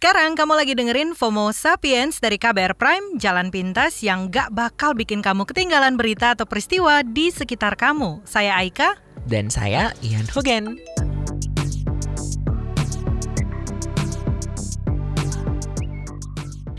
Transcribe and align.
Sekarang 0.00 0.32
kamu 0.32 0.56
lagi 0.56 0.72
dengerin 0.72 1.12
FOMO 1.12 1.52
Sapiens 1.52 2.24
dari 2.24 2.40
KBR 2.40 2.72
Prime, 2.72 3.20
jalan 3.20 3.52
pintas 3.52 4.00
yang 4.00 4.32
gak 4.32 4.48
bakal 4.48 4.96
bikin 4.96 5.20
kamu 5.20 5.44
ketinggalan 5.44 6.00
berita 6.00 6.32
atau 6.32 6.48
peristiwa 6.48 7.04
di 7.04 7.28
sekitar 7.28 7.76
kamu. 7.76 8.24
Saya 8.24 8.56
Aika. 8.56 8.96
Dan 9.28 9.52
saya 9.52 9.92
Ian 10.00 10.24
Hugen. 10.32 10.80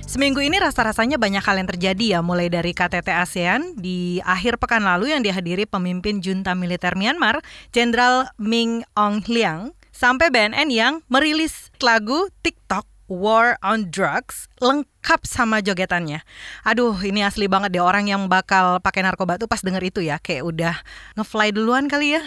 Seminggu 0.10 0.42
ini 0.42 0.58
rasa-rasanya 0.58 1.22
banyak 1.22 1.46
hal 1.46 1.62
yang 1.62 1.70
terjadi 1.70 2.06
ya, 2.18 2.20
mulai 2.26 2.50
dari 2.50 2.74
KTT 2.74 3.06
ASEAN 3.06 3.78
di 3.78 4.18
akhir 4.26 4.58
pekan 4.58 4.82
lalu 4.82 5.14
yang 5.14 5.22
dihadiri 5.22 5.70
pemimpin 5.70 6.26
junta 6.26 6.58
militer 6.58 6.98
Myanmar, 6.98 7.46
Jenderal 7.70 8.34
Min 8.42 8.82
Aung 8.98 9.22
Hlaing, 9.22 9.78
sampai 9.94 10.34
BNN 10.34 10.74
yang 10.74 11.06
merilis 11.06 11.70
lagu 11.78 12.26
TikTok 12.42 12.91
War 13.12 13.60
on 13.60 13.92
Drugs 13.92 14.48
lengkap 14.64 15.28
sama 15.28 15.60
jogetannya. 15.60 16.24
Aduh, 16.64 16.96
ini 17.04 17.28
asli 17.28 17.52
banget 17.52 17.76
deh 17.76 17.84
orang 17.84 18.08
yang 18.08 18.32
bakal 18.32 18.80
pakai 18.80 19.04
narkoba 19.04 19.36
tuh 19.36 19.52
pas 19.52 19.60
denger 19.60 19.84
itu 19.84 20.00
ya, 20.00 20.16
kayak 20.16 20.48
udah 20.48 20.76
ngefly 21.20 21.52
duluan 21.52 21.92
kali 21.92 22.16
ya. 22.16 22.24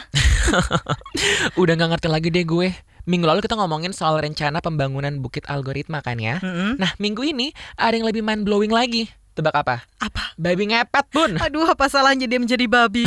udah 1.60 1.72
nggak 1.72 1.96
ngerti 1.96 2.08
lagi 2.12 2.28
deh 2.28 2.44
gue. 2.44 2.76
Minggu 3.08 3.24
lalu 3.24 3.40
kita 3.40 3.56
ngomongin 3.56 3.96
soal 3.96 4.20
rencana 4.20 4.60
pembangunan 4.60 5.24
bukit 5.24 5.48
algoritma 5.48 6.04
kan 6.04 6.20
ya. 6.20 6.44
Mm 6.44 6.52
-hmm. 6.52 6.70
Nah, 6.76 6.92
minggu 7.00 7.24
ini 7.24 7.56
ada 7.80 7.96
yang 7.96 8.04
lebih 8.04 8.20
mind 8.20 8.44
blowing 8.44 8.72
lagi. 8.72 9.08
Tebak 9.34 9.66
apa? 9.66 9.82
Apa? 9.98 10.38
Babi 10.38 10.70
ngepet, 10.70 11.10
Bun. 11.10 11.34
Aduh, 11.44 11.66
apa 11.66 11.90
salahnya 11.90 12.30
dia 12.30 12.38
menjadi 12.38 12.70
babi? 12.70 13.02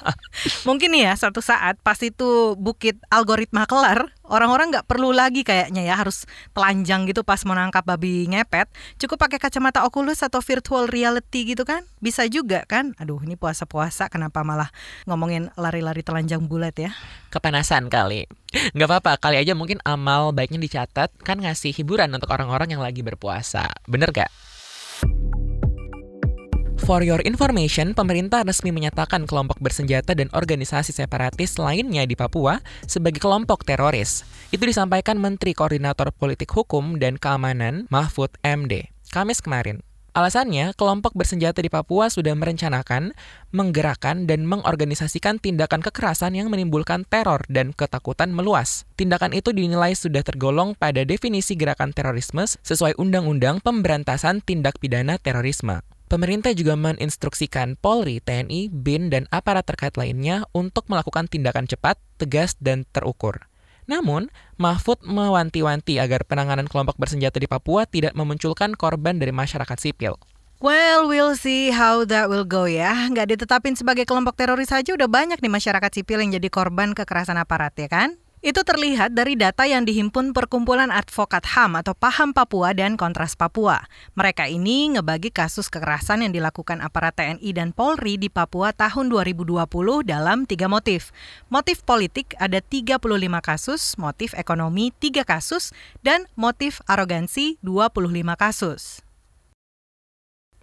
Mungkin 0.68 0.94
nih 0.94 1.10
ya, 1.10 1.12
suatu 1.18 1.42
saat 1.42 1.74
pas 1.82 1.98
itu 1.98 2.54
bukit 2.54 2.94
algoritma 3.10 3.66
kelar, 3.66 4.14
orang-orang 4.22 4.70
nggak 4.70 4.86
perlu 4.86 5.10
lagi 5.10 5.42
kayaknya 5.42 5.82
ya 5.82 5.98
harus 5.98 6.22
telanjang 6.54 7.10
gitu 7.10 7.26
pas 7.26 7.42
mau 7.42 7.58
nangkap 7.58 7.82
babi 7.82 8.30
ngepet. 8.30 8.70
Cukup 9.02 9.18
pakai 9.18 9.42
kacamata 9.42 9.82
Oculus 9.82 10.22
atau 10.22 10.38
virtual 10.38 10.86
reality 10.86 11.50
gitu 11.50 11.66
kan? 11.66 11.82
Bisa 11.98 12.30
juga 12.30 12.62
kan? 12.70 12.94
Aduh, 13.02 13.18
ini 13.26 13.34
puasa-puasa 13.34 14.06
kenapa 14.06 14.46
malah 14.46 14.70
ngomongin 15.10 15.50
lari-lari 15.58 16.06
telanjang 16.06 16.46
bulat 16.46 16.78
ya? 16.78 16.94
Kepanasan 17.34 17.90
kali. 17.90 18.30
Nggak 18.70 18.86
apa-apa, 18.86 19.12
kali 19.18 19.42
aja 19.42 19.58
mungkin 19.58 19.82
amal 19.82 20.30
baiknya 20.30 20.62
dicatat 20.62 21.10
kan 21.26 21.42
ngasih 21.42 21.74
hiburan 21.74 22.14
untuk 22.14 22.30
orang-orang 22.30 22.70
yang 22.70 22.82
lagi 22.86 23.02
berpuasa. 23.02 23.66
Bener 23.90 24.14
gak? 24.14 24.30
For 26.86 27.02
your 27.02 27.18
information, 27.26 27.98
pemerintah 27.98 28.46
resmi 28.46 28.70
menyatakan 28.70 29.26
kelompok 29.26 29.58
bersenjata 29.58 30.14
dan 30.14 30.30
organisasi 30.30 30.94
separatis 30.94 31.58
lainnya 31.58 32.06
di 32.06 32.14
Papua 32.14 32.62
sebagai 32.86 33.18
kelompok 33.18 33.66
teroris. 33.66 34.22
Itu 34.54 34.70
disampaikan 34.70 35.18
Menteri 35.18 35.50
Koordinator 35.50 36.14
Politik 36.14 36.54
Hukum 36.54 37.02
dan 37.02 37.18
Keamanan 37.18 37.90
Mahfud 37.90 38.30
MD, 38.46 38.94
Kamis 39.10 39.42
kemarin. 39.42 39.82
Alasannya, 40.14 40.78
kelompok 40.78 41.18
bersenjata 41.18 41.58
di 41.58 41.66
Papua 41.66 42.06
sudah 42.06 42.38
merencanakan, 42.38 43.18
menggerakkan, 43.50 44.30
dan 44.30 44.46
mengorganisasikan 44.46 45.42
tindakan 45.42 45.82
kekerasan 45.82 46.38
yang 46.38 46.54
menimbulkan 46.54 47.02
teror 47.02 47.42
dan 47.50 47.74
ketakutan 47.74 48.30
meluas. 48.30 48.86
Tindakan 48.94 49.34
itu 49.34 49.50
dinilai 49.50 49.98
sudah 49.98 50.22
tergolong 50.22 50.78
pada 50.78 51.02
definisi 51.02 51.58
gerakan 51.58 51.90
terorisme 51.90 52.46
sesuai 52.46 52.94
Undang-Undang 52.94 53.66
Pemberantasan 53.66 54.38
Tindak 54.38 54.78
Pidana 54.78 55.18
Terorisme. 55.18 55.95
Pemerintah 56.06 56.54
juga 56.54 56.78
menginstruksikan 56.78 57.74
Polri, 57.82 58.22
TNI, 58.22 58.70
BIN, 58.70 59.10
dan 59.10 59.26
aparat 59.34 59.66
terkait 59.66 59.98
lainnya 59.98 60.46
untuk 60.54 60.86
melakukan 60.86 61.26
tindakan 61.26 61.66
cepat, 61.66 61.98
tegas, 62.14 62.54
dan 62.62 62.86
terukur. 62.94 63.50
Namun, 63.90 64.30
Mahfud 64.54 65.02
mewanti-wanti 65.02 65.98
agar 65.98 66.22
penanganan 66.22 66.70
kelompok 66.70 66.94
bersenjata 66.94 67.42
di 67.42 67.50
Papua 67.50 67.90
tidak 67.90 68.14
memunculkan 68.14 68.78
korban 68.78 69.18
dari 69.18 69.34
masyarakat 69.34 69.78
sipil. 69.82 70.14
Well, 70.62 71.10
we'll 71.10 71.34
see 71.34 71.74
how 71.74 72.06
that 72.06 72.30
will 72.30 72.46
go 72.46 72.70
ya. 72.70 72.94
Nggak 73.10 73.34
ditetapin 73.34 73.74
sebagai 73.74 74.06
kelompok 74.06 74.38
teroris 74.38 74.70
saja 74.70 74.94
udah 74.94 75.10
banyak 75.10 75.42
nih 75.42 75.52
masyarakat 75.52 75.90
sipil 75.90 76.22
yang 76.22 76.38
jadi 76.38 76.48
korban 76.48 76.94
kekerasan 76.94 77.36
aparat 77.36 77.74
ya 77.76 77.90
kan? 77.90 78.16
Itu 78.46 78.62
terlihat 78.62 79.10
dari 79.10 79.34
data 79.34 79.66
yang 79.66 79.82
dihimpun 79.82 80.30
Perkumpulan 80.30 80.94
Advokat 80.94 81.42
HAM 81.50 81.82
atau 81.82 81.98
Paham 81.98 82.30
Papua 82.30 82.70
dan 82.78 82.94
Kontras 82.94 83.34
Papua. 83.34 83.82
Mereka 84.14 84.46
ini 84.46 84.94
ngebagi 84.94 85.34
kasus 85.34 85.66
kekerasan 85.66 86.22
yang 86.22 86.30
dilakukan 86.30 86.78
aparat 86.78 87.18
TNI 87.18 87.50
dan 87.50 87.74
Polri 87.74 88.14
di 88.14 88.30
Papua 88.30 88.70
tahun 88.70 89.10
2020 89.10 89.50
dalam 90.06 90.46
tiga 90.46 90.70
motif. 90.70 91.10
Motif 91.50 91.82
politik 91.82 92.38
ada 92.38 92.62
35 92.62 93.02
kasus, 93.42 93.98
motif 93.98 94.30
ekonomi 94.38 94.94
3 94.94 95.26
kasus, 95.26 95.74
dan 96.06 96.30
motif 96.38 96.78
arogansi 96.86 97.58
25 97.66 98.38
kasus. 98.38 99.05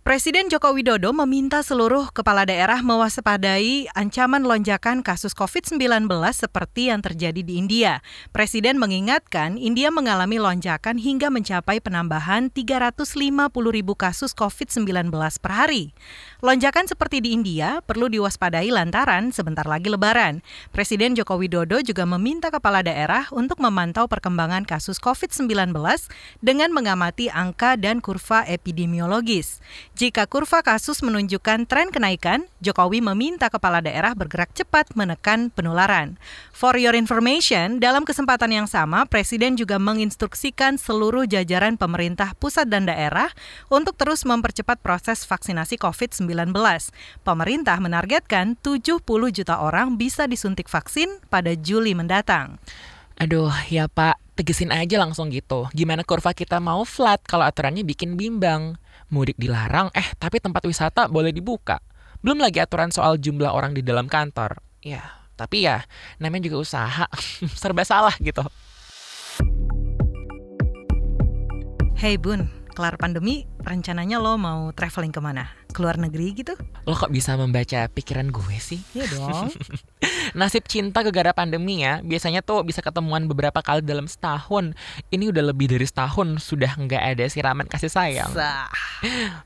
Presiden 0.03 0.51
Joko 0.51 0.75
Widodo 0.75 1.15
meminta 1.15 1.63
seluruh 1.63 2.11
kepala 2.11 2.43
daerah 2.43 2.83
mewaspadai 2.83 3.87
ancaman 3.95 4.43
lonjakan 4.43 4.99
kasus 4.99 5.31
COVID-19 5.31 5.79
seperti 6.35 6.91
yang 6.91 6.99
terjadi 6.99 7.39
di 7.39 7.55
India. 7.55 8.03
Presiden 8.35 8.83
mengingatkan 8.83 9.55
India 9.55 9.95
mengalami 9.95 10.43
lonjakan 10.43 10.99
hingga 10.99 11.31
mencapai 11.31 11.79
penambahan 11.79 12.51
350 12.51 13.47
ribu 13.71 13.95
kasus 13.95 14.35
COVID-19 14.35 15.07
per 15.39 15.51
hari. 15.55 15.95
Lonjakan 16.43 16.83
seperti 16.91 17.23
di 17.23 17.31
India 17.31 17.79
perlu 17.79 18.11
diwaspadai 18.11 18.75
lantaran 18.75 19.31
sebentar 19.31 19.63
lagi 19.63 19.87
lebaran. 19.87 20.43
Presiden 20.75 21.15
Joko 21.15 21.39
Widodo 21.39 21.79
juga 21.79 22.03
meminta 22.03 22.51
kepala 22.51 22.83
daerah 22.83 23.31
untuk 23.31 23.63
memantau 23.63 24.11
perkembangan 24.11 24.67
kasus 24.67 24.99
COVID-19 24.99 25.71
dengan 26.43 26.75
mengamati 26.75 27.31
angka 27.31 27.79
dan 27.79 28.03
kurva 28.03 28.43
epidemiologis. 28.51 29.63
Jika 29.93 30.25
kurva 30.25 30.65
kasus 30.65 31.05
menunjukkan 31.05 31.69
tren 31.69 31.93
kenaikan, 31.93 32.49
Jokowi 32.65 32.97
meminta 32.97 33.45
kepala 33.53 33.77
daerah 33.77 34.17
bergerak 34.17 34.49
cepat 34.57 34.89
menekan 34.97 35.53
penularan. 35.53 36.17
For 36.49 36.73
your 36.81 36.97
information, 36.97 37.77
dalam 37.77 38.01
kesempatan 38.01 38.49
yang 38.49 38.65
sama, 38.65 39.05
Presiden 39.05 39.53
juga 39.53 39.77
menginstruksikan 39.77 40.81
seluruh 40.81 41.29
jajaran 41.29 41.77
pemerintah 41.77 42.33
pusat 42.41 42.73
dan 42.73 42.89
daerah 42.89 43.29
untuk 43.69 43.93
terus 43.93 44.25
mempercepat 44.25 44.81
proses 44.81 45.29
vaksinasi 45.29 45.77
COVID-19. 45.77 46.49
Pemerintah 47.21 47.77
menargetkan 47.77 48.57
70 48.65 49.05
juta 49.29 49.61
orang 49.61 49.93
bisa 50.01 50.25
disuntik 50.25 50.73
vaksin 50.73 51.21
pada 51.29 51.53
Juli 51.53 51.93
mendatang. 51.93 52.57
Aduh, 53.21 53.53
ya 53.69 53.85
Pak, 53.85 54.17
tegesin 54.33 54.73
aja 54.73 54.97
langsung 54.97 55.29
gitu. 55.29 55.69
Gimana 55.69 56.01
kurva 56.01 56.33
kita 56.33 56.57
mau 56.57 56.81
flat 56.81 57.21
kalau 57.29 57.45
aturannya 57.45 57.85
bikin 57.85 58.17
bimbang? 58.17 58.81
Mudik 59.13 59.37
dilarang, 59.37 59.93
eh 59.93 60.09
tapi 60.17 60.41
tempat 60.41 60.65
wisata 60.65 61.05
boleh 61.05 61.29
dibuka. 61.29 61.77
Belum 62.25 62.41
lagi 62.41 62.57
aturan 62.57 62.89
soal 62.89 63.21
jumlah 63.21 63.53
orang 63.53 63.77
di 63.77 63.85
dalam 63.85 64.09
kantor. 64.09 64.57
Ya, 64.81 65.05
tapi 65.37 65.69
ya 65.69 65.85
namanya 66.17 66.49
juga 66.49 66.65
usaha, 66.65 67.05
serba 67.61 67.85
salah 67.85 68.17
gitu. 68.17 68.41
Hey 71.93 72.17
Bun, 72.17 72.49
kelar 72.73 72.97
pandemi 72.97 73.45
rencananya 73.63 74.19
lo 74.19 74.35
mau 74.35 74.73
traveling 74.75 75.13
ke 75.13 75.21
mana? 75.21 75.47
Keluar 75.71 75.97
negeri 75.97 76.33
gitu? 76.35 76.53
Lo 76.85 76.93
kok 76.93 77.09
bisa 77.09 77.33
membaca 77.39 77.87
pikiran 77.89 78.29
gue 78.29 78.57
sih? 78.59 78.81
Iya 78.93 79.09
dong. 79.13 79.49
Nasib 80.37 80.65
cinta 80.67 81.01
gegara 81.05 81.31
pandemi 81.33 81.85
ya, 81.85 82.01
biasanya 82.03 82.41
tuh 82.41 82.65
bisa 82.65 82.81
ketemuan 82.81 83.25
beberapa 83.29 83.61
kali 83.61 83.85
dalam 83.85 84.09
setahun. 84.09 84.73
Ini 85.09 85.29
udah 85.29 85.53
lebih 85.53 85.71
dari 85.71 85.85
setahun 85.85 86.41
sudah 86.41 86.75
nggak 86.77 87.03
ada 87.15 87.25
siraman 87.29 87.65
kasih 87.69 87.89
sayang. 87.89 88.29
Sah. 88.33 88.69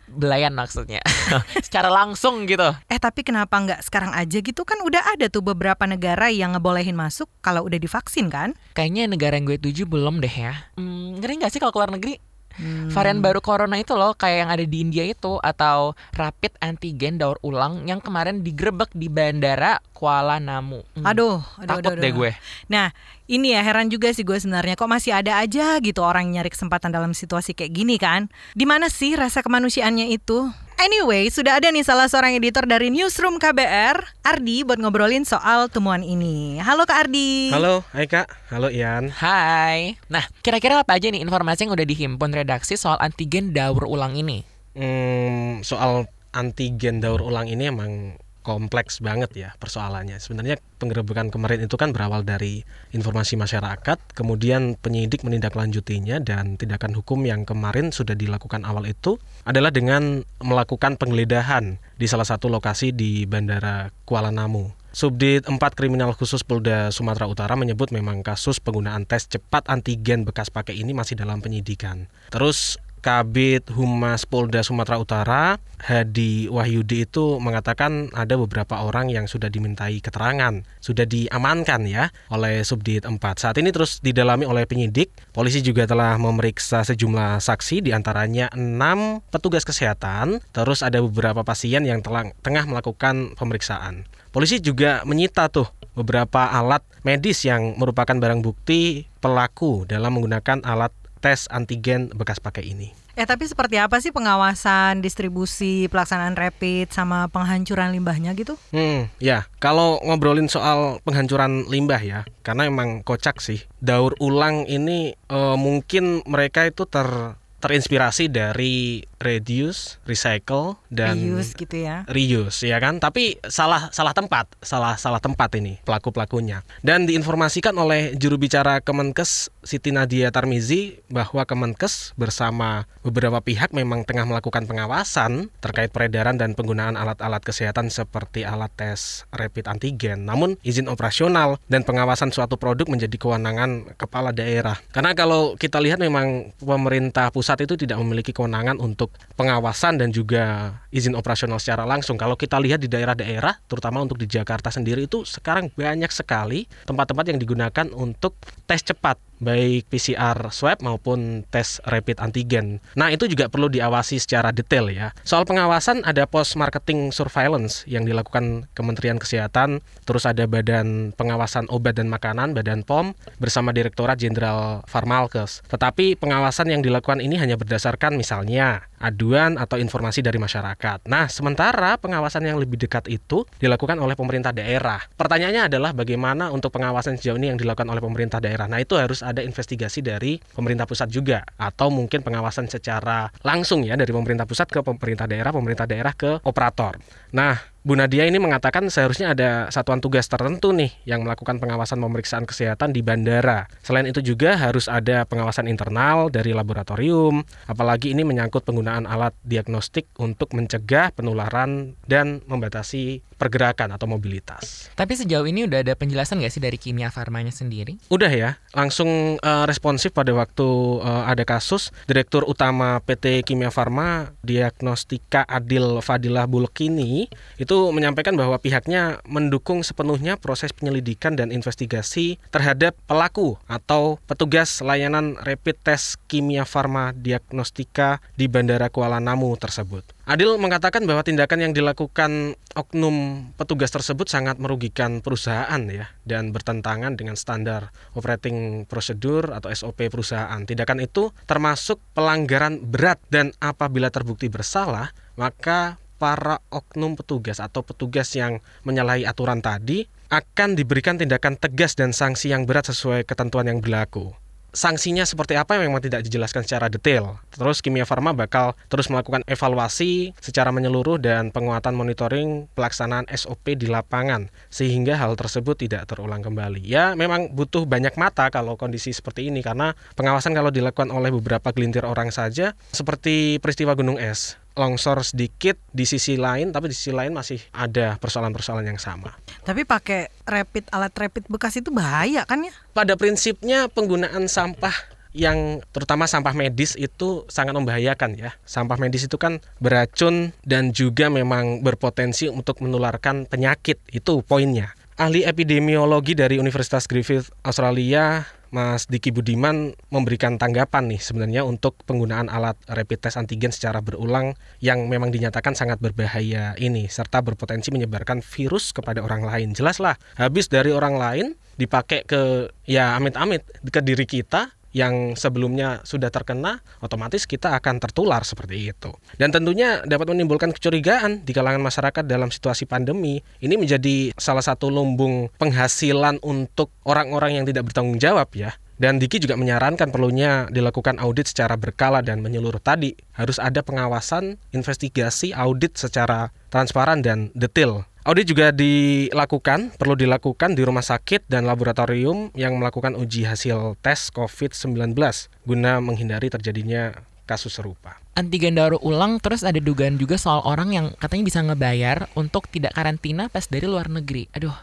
Belayan 0.08 0.56
maksudnya. 0.56 1.04
Secara 1.66 1.92
langsung 1.92 2.48
gitu. 2.48 2.68
Eh 2.88 3.00
tapi 3.00 3.22
kenapa 3.22 3.60
nggak 3.60 3.84
sekarang 3.86 4.16
aja 4.16 4.40
gitu 4.40 4.64
kan 4.64 4.80
udah 4.84 5.16
ada 5.16 5.28
tuh 5.28 5.44
beberapa 5.44 5.84
negara 5.86 6.32
yang 6.32 6.56
ngebolehin 6.58 6.96
masuk 6.96 7.28
kalau 7.44 7.68
udah 7.68 7.78
divaksin 7.80 8.32
kan? 8.32 8.56
Kayaknya 8.74 9.12
negara 9.12 9.36
yang 9.36 9.46
gue 9.48 9.60
tuju 9.60 9.86
belum 9.88 10.20
deh 10.24 10.32
ya. 10.32 10.72
Hmm, 10.76 11.20
ngeri 11.20 11.44
nggak 11.44 11.52
sih 11.54 11.60
kalau 11.60 11.76
keluar 11.76 11.92
negeri? 11.92 12.20
Hmm. 12.58 12.90
Varian 12.90 13.22
baru 13.22 13.40
corona 13.40 13.78
itu 13.78 13.94
loh 13.94 14.18
kayak 14.18 14.38
yang 14.46 14.50
ada 14.52 14.66
di 14.66 14.78
India 14.82 15.06
itu 15.06 15.38
atau 15.40 15.94
rapid 16.18 16.58
antigen 16.60 17.22
daur 17.22 17.38
ulang 17.46 17.86
yang 17.86 18.02
kemarin 18.02 18.42
digerebek 18.42 18.92
di 18.98 19.08
bandara 19.08 19.78
Kuala 19.94 20.42
Namu. 20.42 20.82
Hmm. 20.98 21.06
Aduh, 21.06 21.42
aduh, 21.62 21.70
takut 21.80 21.94
aduh, 21.98 22.04
deh 22.04 22.12
gue. 22.14 22.32
Nah, 22.70 22.94
ini 23.30 23.54
ya 23.54 23.62
heran 23.62 23.90
juga 23.90 24.10
sih 24.12 24.26
gue 24.26 24.38
sebenarnya 24.38 24.74
kok 24.74 24.90
masih 24.90 25.14
ada 25.14 25.38
aja 25.42 25.78
gitu 25.80 26.02
orang 26.02 26.30
nyari 26.34 26.50
kesempatan 26.50 26.90
dalam 26.90 27.14
situasi 27.14 27.54
kayak 27.54 27.74
gini 27.74 27.96
kan. 28.02 28.30
Di 28.58 28.66
mana 28.66 28.90
sih 28.90 29.14
rasa 29.14 29.46
kemanusiaannya 29.46 30.10
itu? 30.14 30.67
Anyway, 30.78 31.34
sudah 31.34 31.58
ada 31.58 31.74
nih 31.74 31.82
salah 31.82 32.06
seorang 32.06 32.38
editor 32.38 32.62
dari 32.70 32.94
Newsroom 32.94 33.42
KBR, 33.42 33.98
Ardi, 34.22 34.62
buat 34.62 34.78
ngobrolin 34.78 35.26
soal 35.26 35.74
temuan 35.74 36.06
ini. 36.06 36.62
Halo 36.62 36.86
Kak 36.86 37.10
Ardi. 37.10 37.50
Halo, 37.50 37.82
hai 37.98 38.06
Kak. 38.06 38.30
Halo 38.54 38.70
Ian. 38.70 39.10
Hai. 39.10 39.98
Nah, 40.06 40.22
kira-kira 40.46 40.78
apa 40.78 40.94
aja 40.94 41.10
nih 41.10 41.18
informasi 41.26 41.66
yang 41.66 41.74
udah 41.74 41.82
dihimpun 41.82 42.30
redaksi 42.30 42.78
soal 42.78 43.02
antigen 43.02 43.58
daur 43.58 43.90
ulang 43.90 44.14
ini? 44.22 44.46
Hmm, 44.78 45.66
soal 45.66 46.06
antigen 46.30 47.02
daur 47.02 47.26
ulang 47.26 47.50
ini 47.50 47.74
emang 47.74 48.14
kompleks 48.48 49.04
banget 49.04 49.36
ya 49.36 49.50
persoalannya. 49.60 50.24
Sebenarnya 50.24 50.56
penggerebekan 50.80 51.28
kemarin 51.28 51.68
itu 51.68 51.76
kan 51.76 51.92
berawal 51.92 52.24
dari 52.24 52.64
informasi 52.96 53.36
masyarakat, 53.36 54.00
kemudian 54.16 54.80
penyidik 54.80 55.28
menindaklanjutinya 55.28 56.24
dan 56.24 56.56
tindakan 56.56 56.96
hukum 56.96 57.28
yang 57.28 57.44
kemarin 57.44 57.92
sudah 57.92 58.16
dilakukan 58.16 58.64
awal 58.64 58.88
itu 58.88 59.20
adalah 59.44 59.76
dengan 59.76 60.24
melakukan 60.40 60.96
penggeledahan 60.96 61.84
di 62.00 62.08
salah 62.08 62.24
satu 62.24 62.48
lokasi 62.48 62.96
di 62.96 63.28
Bandara 63.28 63.92
Kuala 64.08 64.32
Namu. 64.32 64.72
Subdit 64.98 65.46
4 65.46 65.60
Kriminal 65.78 66.16
Khusus 66.18 66.42
Polda 66.42 66.90
Sumatera 66.90 67.30
Utara 67.30 67.54
menyebut 67.54 67.94
memang 67.94 68.26
kasus 68.26 68.58
penggunaan 68.58 69.06
tes 69.06 69.30
cepat 69.30 69.70
antigen 69.70 70.26
bekas 70.26 70.50
pakai 70.50 70.74
ini 70.74 70.96
masih 70.96 71.14
dalam 71.14 71.38
penyidikan. 71.38 72.10
Terus 72.34 72.82
Kabit 73.08 73.72
Humas 73.72 74.28
Polda 74.28 74.60
Sumatera 74.68 75.00
Utara 75.00 75.56
Hadi 75.80 76.52
Wahyudi 76.52 77.08
itu 77.08 77.40
mengatakan 77.40 78.12
ada 78.12 78.36
beberapa 78.36 78.84
orang 78.84 79.08
yang 79.08 79.32
sudah 79.32 79.48
dimintai 79.48 80.04
keterangan, 80.04 80.60
sudah 80.84 81.08
diamankan 81.08 81.88
ya 81.88 82.12
oleh 82.28 82.68
Subdit 82.68 83.08
4. 83.08 83.16
Saat 83.40 83.64
ini 83.64 83.72
terus 83.72 84.04
didalami 84.04 84.44
oleh 84.44 84.68
penyidik. 84.68 85.16
Polisi 85.32 85.64
juga 85.64 85.88
telah 85.88 86.20
memeriksa 86.20 86.84
sejumlah 86.84 87.40
saksi 87.40 87.80
di 87.80 87.96
antaranya 87.96 88.52
6 88.52 89.24
petugas 89.32 89.64
kesehatan, 89.64 90.44
terus 90.52 90.84
ada 90.84 91.00
beberapa 91.00 91.48
pasien 91.48 91.88
yang 91.88 92.04
telah, 92.04 92.28
tengah 92.44 92.68
melakukan 92.68 93.40
pemeriksaan. 93.40 94.04
Polisi 94.36 94.60
juga 94.60 95.08
menyita 95.08 95.48
tuh 95.48 95.72
beberapa 95.96 96.52
alat 96.52 96.84
medis 97.08 97.40
yang 97.48 97.80
merupakan 97.80 98.20
barang 98.20 98.44
bukti 98.44 99.08
pelaku 99.24 99.88
dalam 99.88 100.20
menggunakan 100.20 100.60
alat 100.68 100.92
tes 101.28 101.52
antigen 101.52 102.08
bekas 102.16 102.40
pakai 102.40 102.72
ini. 102.72 102.96
Eh 103.20 103.28
tapi 103.28 103.44
seperti 103.44 103.76
apa 103.76 104.00
sih 104.00 104.16
pengawasan 104.16 105.04
distribusi 105.04 105.92
pelaksanaan 105.92 106.40
rapid 106.40 106.88
sama 106.96 107.28
penghancuran 107.28 107.92
limbahnya 107.92 108.32
gitu? 108.32 108.56
Hmm, 108.72 109.12
ya 109.20 109.44
kalau 109.60 110.00
ngobrolin 110.08 110.48
soal 110.48 111.04
penghancuran 111.04 111.68
limbah 111.68 112.00
ya, 112.00 112.24
karena 112.48 112.72
emang 112.72 113.04
kocak 113.04 113.44
sih. 113.44 113.60
Daur 113.84 114.16
ulang 114.24 114.64
ini 114.72 115.20
e, 115.28 115.40
mungkin 115.60 116.24
mereka 116.24 116.64
itu 116.64 116.88
ter 116.88 117.36
terinspirasi 117.58 118.30
dari 118.30 119.02
reduce, 119.18 119.98
recycle 120.06 120.78
dan 120.94 121.18
reuse 121.18 121.58
gitu 121.58 121.74
ya. 121.74 122.06
Reuse 122.06 122.70
ya 122.70 122.78
kan, 122.78 123.02
tapi 123.02 123.42
salah 123.50 123.90
salah 123.90 124.14
tempat, 124.14 124.46
salah 124.62 124.94
salah 124.96 125.18
tempat 125.18 125.58
ini 125.58 125.82
pelaku-pelakunya. 125.82 126.62
Dan 126.86 127.10
diinformasikan 127.10 127.74
oleh 127.76 128.14
juru 128.14 128.38
bicara 128.38 128.78
Kemenkes 128.80 129.50
Siti 129.68 129.92
Nadia 129.92 130.32
Tarmizi 130.32 131.04
bahwa 131.12 131.44
Kemenkes 131.44 132.16
bersama 132.16 132.88
beberapa 133.04 133.44
pihak 133.44 133.76
memang 133.76 134.08
tengah 134.08 134.24
melakukan 134.24 134.64
pengawasan 134.64 135.52
terkait 135.60 135.92
peredaran 135.92 136.40
dan 136.40 136.56
penggunaan 136.56 136.96
alat-alat 136.96 137.44
kesehatan 137.44 137.92
seperti 137.92 138.48
alat 138.48 138.72
tes 138.80 139.28
rapid 139.28 139.68
antigen. 139.68 140.24
Namun 140.24 140.56
izin 140.64 140.88
operasional 140.88 141.60
dan 141.68 141.84
pengawasan 141.84 142.32
suatu 142.32 142.56
produk 142.56 142.88
menjadi 142.88 143.12
kewenangan 143.20 143.92
kepala 144.00 144.32
daerah. 144.32 144.80
Karena 144.96 145.12
kalau 145.12 145.60
kita 145.60 145.84
lihat 145.84 146.00
memang 146.00 146.56
pemerintah 146.64 147.28
pusat 147.36 147.68
itu 147.68 147.76
tidak 147.76 148.00
memiliki 148.00 148.32
kewenangan 148.32 148.80
untuk 148.80 149.12
pengawasan 149.36 150.00
dan 150.00 150.16
juga 150.16 150.80
izin 150.96 151.12
operasional 151.12 151.60
secara 151.60 151.84
langsung. 151.84 152.16
Kalau 152.16 152.40
kita 152.40 152.56
lihat 152.56 152.80
di 152.80 152.88
daerah-daerah, 152.88 153.60
terutama 153.68 154.00
untuk 154.00 154.16
di 154.16 154.32
Jakarta 154.32 154.72
sendiri 154.72 155.12
itu 155.12 155.28
sekarang 155.28 155.76
banyak 155.76 156.16
sekali 156.16 156.72
tempat-tempat 156.88 157.36
yang 157.36 157.40
digunakan 157.44 157.92
untuk 157.92 158.40
tes 158.64 158.80
cepat 158.80 159.27
baik 159.38 159.90
PCR 159.90 160.50
swab 160.50 160.82
maupun 160.82 161.46
tes 161.50 161.80
rapid 161.86 162.22
antigen. 162.22 162.82
Nah, 162.98 163.14
itu 163.14 163.30
juga 163.30 163.48
perlu 163.48 163.70
diawasi 163.70 164.18
secara 164.22 164.50
detail 164.50 164.90
ya. 164.90 165.14
Soal 165.24 165.46
pengawasan 165.46 166.02
ada 166.06 166.26
post 166.26 166.58
marketing 166.58 167.14
surveillance 167.14 167.86
yang 167.86 168.04
dilakukan 168.06 168.70
Kementerian 168.74 169.22
Kesehatan, 169.22 169.82
terus 170.06 170.26
ada 170.26 170.46
Badan 170.50 171.14
Pengawasan 171.14 171.70
Obat 171.70 171.98
dan 171.98 172.10
Makanan, 172.10 172.58
Badan 172.58 172.82
POM 172.84 173.14
bersama 173.38 173.74
Direktorat 173.74 174.18
Jenderal 174.18 174.82
Farmalkes. 174.90 175.66
Tetapi 175.70 176.18
pengawasan 176.18 176.74
yang 176.74 176.82
dilakukan 176.82 177.22
ini 177.22 177.38
hanya 177.38 177.56
berdasarkan 177.58 178.18
misalnya 178.18 178.88
aduan 178.98 179.62
atau 179.62 179.78
informasi 179.78 180.26
dari 180.26 180.42
masyarakat. 180.42 181.06
Nah, 181.06 181.30
sementara 181.30 182.02
pengawasan 182.02 182.50
yang 182.50 182.58
lebih 182.58 182.82
dekat 182.82 183.06
itu 183.08 183.46
dilakukan 183.62 183.98
oleh 184.02 184.18
pemerintah 184.18 184.50
daerah. 184.50 185.06
Pertanyaannya 185.14 185.70
adalah 185.70 185.94
bagaimana 185.94 186.50
untuk 186.50 186.74
pengawasan 186.74 187.22
sejauh 187.22 187.38
ini 187.38 187.54
yang 187.54 187.60
dilakukan 187.62 187.86
oleh 187.88 188.02
pemerintah 188.02 188.42
daerah. 188.42 188.66
Nah, 188.66 188.82
itu 188.82 188.98
harus 188.98 189.22
ada 189.28 189.44
investigasi 189.44 190.00
dari 190.00 190.40
pemerintah 190.40 190.88
pusat 190.88 191.12
juga 191.12 191.44
atau 191.60 191.92
mungkin 191.92 192.24
pengawasan 192.24 192.72
secara 192.72 193.28
langsung 193.44 193.84
ya 193.84 194.00
dari 194.00 194.16
pemerintah 194.16 194.48
pusat 194.48 194.72
ke 194.72 194.80
pemerintah 194.80 195.28
daerah, 195.28 195.52
pemerintah 195.52 195.84
daerah 195.84 196.16
ke 196.16 196.40
operator. 196.48 196.96
Nah, 197.36 197.77
Bu 197.88 197.96
Nadia 197.96 198.28
ini 198.28 198.36
mengatakan 198.36 198.92
seharusnya 198.92 199.32
ada 199.32 199.72
satuan 199.72 200.04
tugas 200.04 200.28
tertentu 200.28 200.76
nih 200.76 200.92
yang 201.08 201.24
melakukan 201.24 201.56
pengawasan 201.56 202.04
pemeriksaan 202.04 202.44
kesehatan 202.44 202.92
di 202.92 203.00
bandara. 203.00 203.72
Selain 203.80 204.04
itu 204.04 204.20
juga 204.20 204.60
harus 204.60 204.92
ada 204.92 205.24
pengawasan 205.24 205.72
internal 205.72 206.28
dari 206.28 206.52
laboratorium, 206.52 207.48
apalagi 207.64 208.12
ini 208.12 208.28
menyangkut 208.28 208.68
penggunaan 208.68 209.08
alat 209.08 209.32
diagnostik 209.48 210.04
untuk 210.20 210.52
mencegah 210.52 211.16
penularan 211.16 211.96
dan 212.04 212.44
membatasi 212.52 213.24
pergerakan 213.38 213.94
atau 213.96 214.10
mobilitas. 214.10 214.92
Tapi 214.98 215.14
sejauh 215.14 215.46
ini 215.46 215.70
udah 215.70 215.86
ada 215.86 215.94
penjelasan 215.94 216.42
nggak 216.42 216.52
sih 216.52 216.60
dari 216.60 216.76
kimia 216.76 217.14
farmanya 217.14 217.54
sendiri? 217.54 218.02
Udah 218.10 218.34
ya, 218.34 218.60
langsung 218.74 219.40
uh, 219.40 219.64
responsif 219.70 220.12
pada 220.12 220.34
waktu 220.34 220.68
uh, 221.00 221.24
ada 221.30 221.46
kasus. 221.48 221.94
Direktur 222.10 222.44
Utama 222.50 223.00
PT 223.06 223.46
Kimia 223.46 223.70
Farma 223.70 224.34
Diagnostika 224.42 225.46
Adil 225.46 226.02
Fadilah 226.02 226.50
Bulkini 226.50 227.30
itu 227.62 227.77
menyampaikan 227.94 228.34
bahwa 228.34 228.58
pihaknya 228.58 229.22
mendukung 229.30 229.86
sepenuhnya 229.86 230.36
proses 230.36 230.74
penyelidikan 230.74 231.38
dan 231.38 231.54
investigasi 231.54 232.42
terhadap 232.50 232.98
pelaku 233.06 233.56
atau 233.70 234.18
petugas 234.26 234.82
layanan 234.82 235.38
rapid 235.46 235.78
test 235.86 236.18
kimia 236.26 236.66
farma 236.66 237.14
diagnostika 237.14 238.20
di 238.34 238.50
Bandara 238.50 238.90
Kuala 238.90 239.22
Namu 239.22 239.54
tersebut. 239.56 240.18
Adil 240.28 240.60
mengatakan 240.60 241.08
bahwa 241.08 241.24
tindakan 241.24 241.64
yang 241.64 241.74
dilakukan 241.74 242.60
oknum 242.76 243.48
petugas 243.56 243.96
tersebut 243.96 244.28
sangat 244.28 244.60
merugikan 244.60 245.24
perusahaan 245.24 245.80
ya 245.88 246.12
dan 246.28 246.52
bertentangan 246.52 247.16
dengan 247.16 247.40
standar 247.40 247.96
operating 248.12 248.84
prosedur 248.92 249.56
atau 249.56 249.72
SOP 249.72 250.12
perusahaan. 250.12 250.60
Tindakan 250.68 251.00
itu 251.00 251.32
termasuk 251.48 252.04
pelanggaran 252.12 252.84
berat 252.84 253.24
dan 253.32 253.56
apabila 253.64 254.12
terbukti 254.12 254.52
bersalah, 254.52 255.16
maka 255.40 255.96
para 256.18 256.60
oknum 256.74 257.14
petugas 257.16 257.62
atau 257.62 257.86
petugas 257.86 258.34
yang 258.34 258.60
menyalahi 258.84 259.24
aturan 259.24 259.62
tadi 259.62 260.10
akan 260.28 260.76
diberikan 260.76 261.16
tindakan 261.16 261.56
tegas 261.56 261.96
dan 261.96 262.12
sanksi 262.12 262.52
yang 262.52 262.68
berat 262.68 262.92
sesuai 262.92 263.24
ketentuan 263.24 263.72
yang 263.72 263.80
berlaku. 263.80 264.36
Sanksinya 264.78 265.26
seperti 265.26 265.58
apa 265.58 265.80
memang 265.82 266.04
tidak 266.04 266.28
dijelaskan 266.28 266.62
secara 266.62 266.86
detail. 266.86 267.42
Terus 267.50 267.82
Kimia 267.82 268.06
Farma 268.06 268.36
bakal 268.36 268.78
terus 268.92 269.10
melakukan 269.10 269.42
evaluasi 269.50 270.38
secara 270.38 270.70
menyeluruh 270.70 271.18
dan 271.18 271.50
penguatan 271.50 271.98
monitoring 271.98 272.70
pelaksanaan 272.78 273.26
SOP 273.32 273.74
di 273.74 273.90
lapangan 273.90 274.54
sehingga 274.70 275.18
hal 275.18 275.34
tersebut 275.34 275.82
tidak 275.82 276.06
terulang 276.06 276.46
kembali. 276.46 276.84
Ya, 276.84 277.18
memang 277.18 277.58
butuh 277.58 277.90
banyak 277.90 278.20
mata 278.22 278.54
kalau 278.54 278.78
kondisi 278.78 279.16
seperti 279.16 279.50
ini 279.50 279.66
karena 279.66 279.98
pengawasan 280.14 280.54
kalau 280.54 280.70
dilakukan 280.70 281.10
oleh 281.10 281.34
beberapa 281.34 281.74
gelintir 281.74 282.06
orang 282.06 282.30
saja 282.30 282.78
seperti 282.92 283.58
peristiwa 283.64 283.98
gunung 283.98 284.22
es 284.22 284.62
longsor 284.78 285.26
sedikit 285.26 285.76
di 285.90 286.06
sisi 286.06 286.38
lain 286.38 286.70
tapi 286.70 286.88
di 286.88 286.96
sisi 286.96 287.12
lain 287.12 287.34
masih 287.34 287.60
ada 287.74 288.16
persoalan-persoalan 288.22 288.86
yang 288.86 289.02
sama. 289.02 289.34
Tapi 289.66 289.84
pakai 289.84 290.30
rapid 290.46 290.94
alat 290.94 291.12
rapid 291.12 291.50
bekas 291.50 291.76
itu 291.76 291.90
bahaya 291.90 292.46
kan 292.46 292.64
ya? 292.64 292.72
Pada 292.94 293.18
prinsipnya 293.18 293.90
penggunaan 293.90 294.46
sampah 294.46 294.94
yang 295.38 295.86
terutama 295.94 296.26
sampah 296.26 296.58
medis 296.58 296.98
itu 296.98 297.46
sangat 297.48 297.78
membahayakan 297.78 298.34
ya. 298.38 298.58
Sampah 298.66 298.98
medis 298.98 299.30
itu 299.30 299.38
kan 299.38 299.62
beracun 299.78 300.56
dan 300.66 300.90
juga 300.92 301.30
memang 301.30 301.86
berpotensi 301.86 302.50
untuk 302.50 302.82
menularkan 302.82 303.46
penyakit. 303.46 304.02
Itu 304.10 304.42
poinnya. 304.42 304.98
Ahli 305.18 305.42
epidemiologi 305.46 306.38
dari 306.38 306.62
Universitas 306.62 307.10
Griffith 307.10 307.50
Australia 307.66 308.46
Mas 308.70 309.10
Diki 309.10 309.34
Budiman 309.34 309.96
memberikan 310.14 310.56
tanggapan 310.56 311.10
nih 311.10 311.22
sebenarnya 311.22 311.62
untuk 311.66 311.98
penggunaan 312.06 312.48
alat 312.48 312.76
rapid 312.88 313.26
test 313.26 313.40
antigen 313.40 313.74
secara 313.74 314.00
berulang 314.00 314.54
yang 314.80 315.10
memang 315.10 315.34
dinyatakan 315.34 315.74
sangat 315.74 315.98
berbahaya 315.98 316.78
ini 316.78 317.10
serta 317.10 317.42
berpotensi 317.42 317.90
menyebarkan 317.90 318.46
virus 318.46 318.94
kepada 318.94 319.26
orang 319.26 319.44
lain. 319.44 319.74
Jelaslah 319.74 320.16
habis 320.38 320.70
dari 320.70 320.94
orang 320.94 321.18
lain 321.18 321.46
dipakai 321.78 322.26
ke 322.26 322.70
ya 322.90 323.18
amit-amit 323.18 323.66
ke 323.90 324.00
diri 324.02 324.26
kita 324.26 324.77
yang 324.98 325.38
sebelumnya 325.38 326.02
sudah 326.02 326.34
terkena, 326.34 326.82
otomatis 327.06 327.46
kita 327.46 327.78
akan 327.78 328.02
tertular 328.02 328.42
seperti 328.42 328.90
itu. 328.90 329.14
Dan 329.38 329.54
tentunya 329.54 330.02
dapat 330.02 330.34
menimbulkan 330.34 330.74
kecurigaan 330.74 331.46
di 331.46 331.54
kalangan 331.54 331.86
masyarakat 331.86 332.26
dalam 332.26 332.50
situasi 332.50 332.90
pandemi. 332.90 333.46
Ini 333.62 333.78
menjadi 333.78 334.34
salah 334.34 334.66
satu 334.66 334.90
lumbung 334.90 335.54
penghasilan 335.62 336.42
untuk 336.42 336.90
orang-orang 337.06 337.62
yang 337.62 337.66
tidak 337.70 337.94
bertanggung 337.94 338.18
jawab 338.18 338.50
ya. 338.58 338.74
Dan 338.98 339.22
Diki 339.22 339.38
juga 339.38 339.54
menyarankan 339.54 340.10
perlunya 340.10 340.66
dilakukan 340.74 341.22
audit 341.22 341.46
secara 341.46 341.78
berkala 341.78 342.26
dan 342.26 342.42
menyeluruh 342.42 342.82
tadi. 342.82 343.14
Harus 343.38 343.62
ada 343.62 343.86
pengawasan, 343.86 344.58
investigasi, 344.74 345.54
audit 345.54 346.02
secara 346.02 346.50
transparan 346.74 347.22
dan 347.22 347.54
detail 347.54 348.10
Audit 348.28 348.44
juga 348.44 348.76
dilakukan, 348.76 349.96
perlu 349.96 350.20
dilakukan 350.20 350.76
di 350.76 350.84
rumah 350.84 351.00
sakit 351.00 351.48
dan 351.48 351.64
laboratorium 351.64 352.52
yang 352.60 352.76
melakukan 352.76 353.16
uji 353.16 353.48
hasil 353.48 353.96
tes 354.04 354.36
COVID-19 354.36 355.16
guna 355.64 356.04
menghindari 356.04 356.52
terjadinya 356.52 357.16
kasus 357.48 357.80
serupa. 357.80 358.20
Antigen 358.36 358.76
daur 358.76 359.00
ulang 359.00 359.40
terus 359.40 359.64
ada 359.64 359.80
dugaan 359.80 360.20
juga 360.20 360.36
soal 360.36 360.60
orang 360.68 360.92
yang 360.92 361.06
katanya 361.16 361.48
bisa 361.48 361.64
ngebayar 361.64 362.28
untuk 362.36 362.68
tidak 362.68 363.00
karantina 363.00 363.48
pas 363.48 363.64
dari 363.64 363.88
luar 363.88 364.12
negeri. 364.12 364.52
Aduh, 364.52 364.76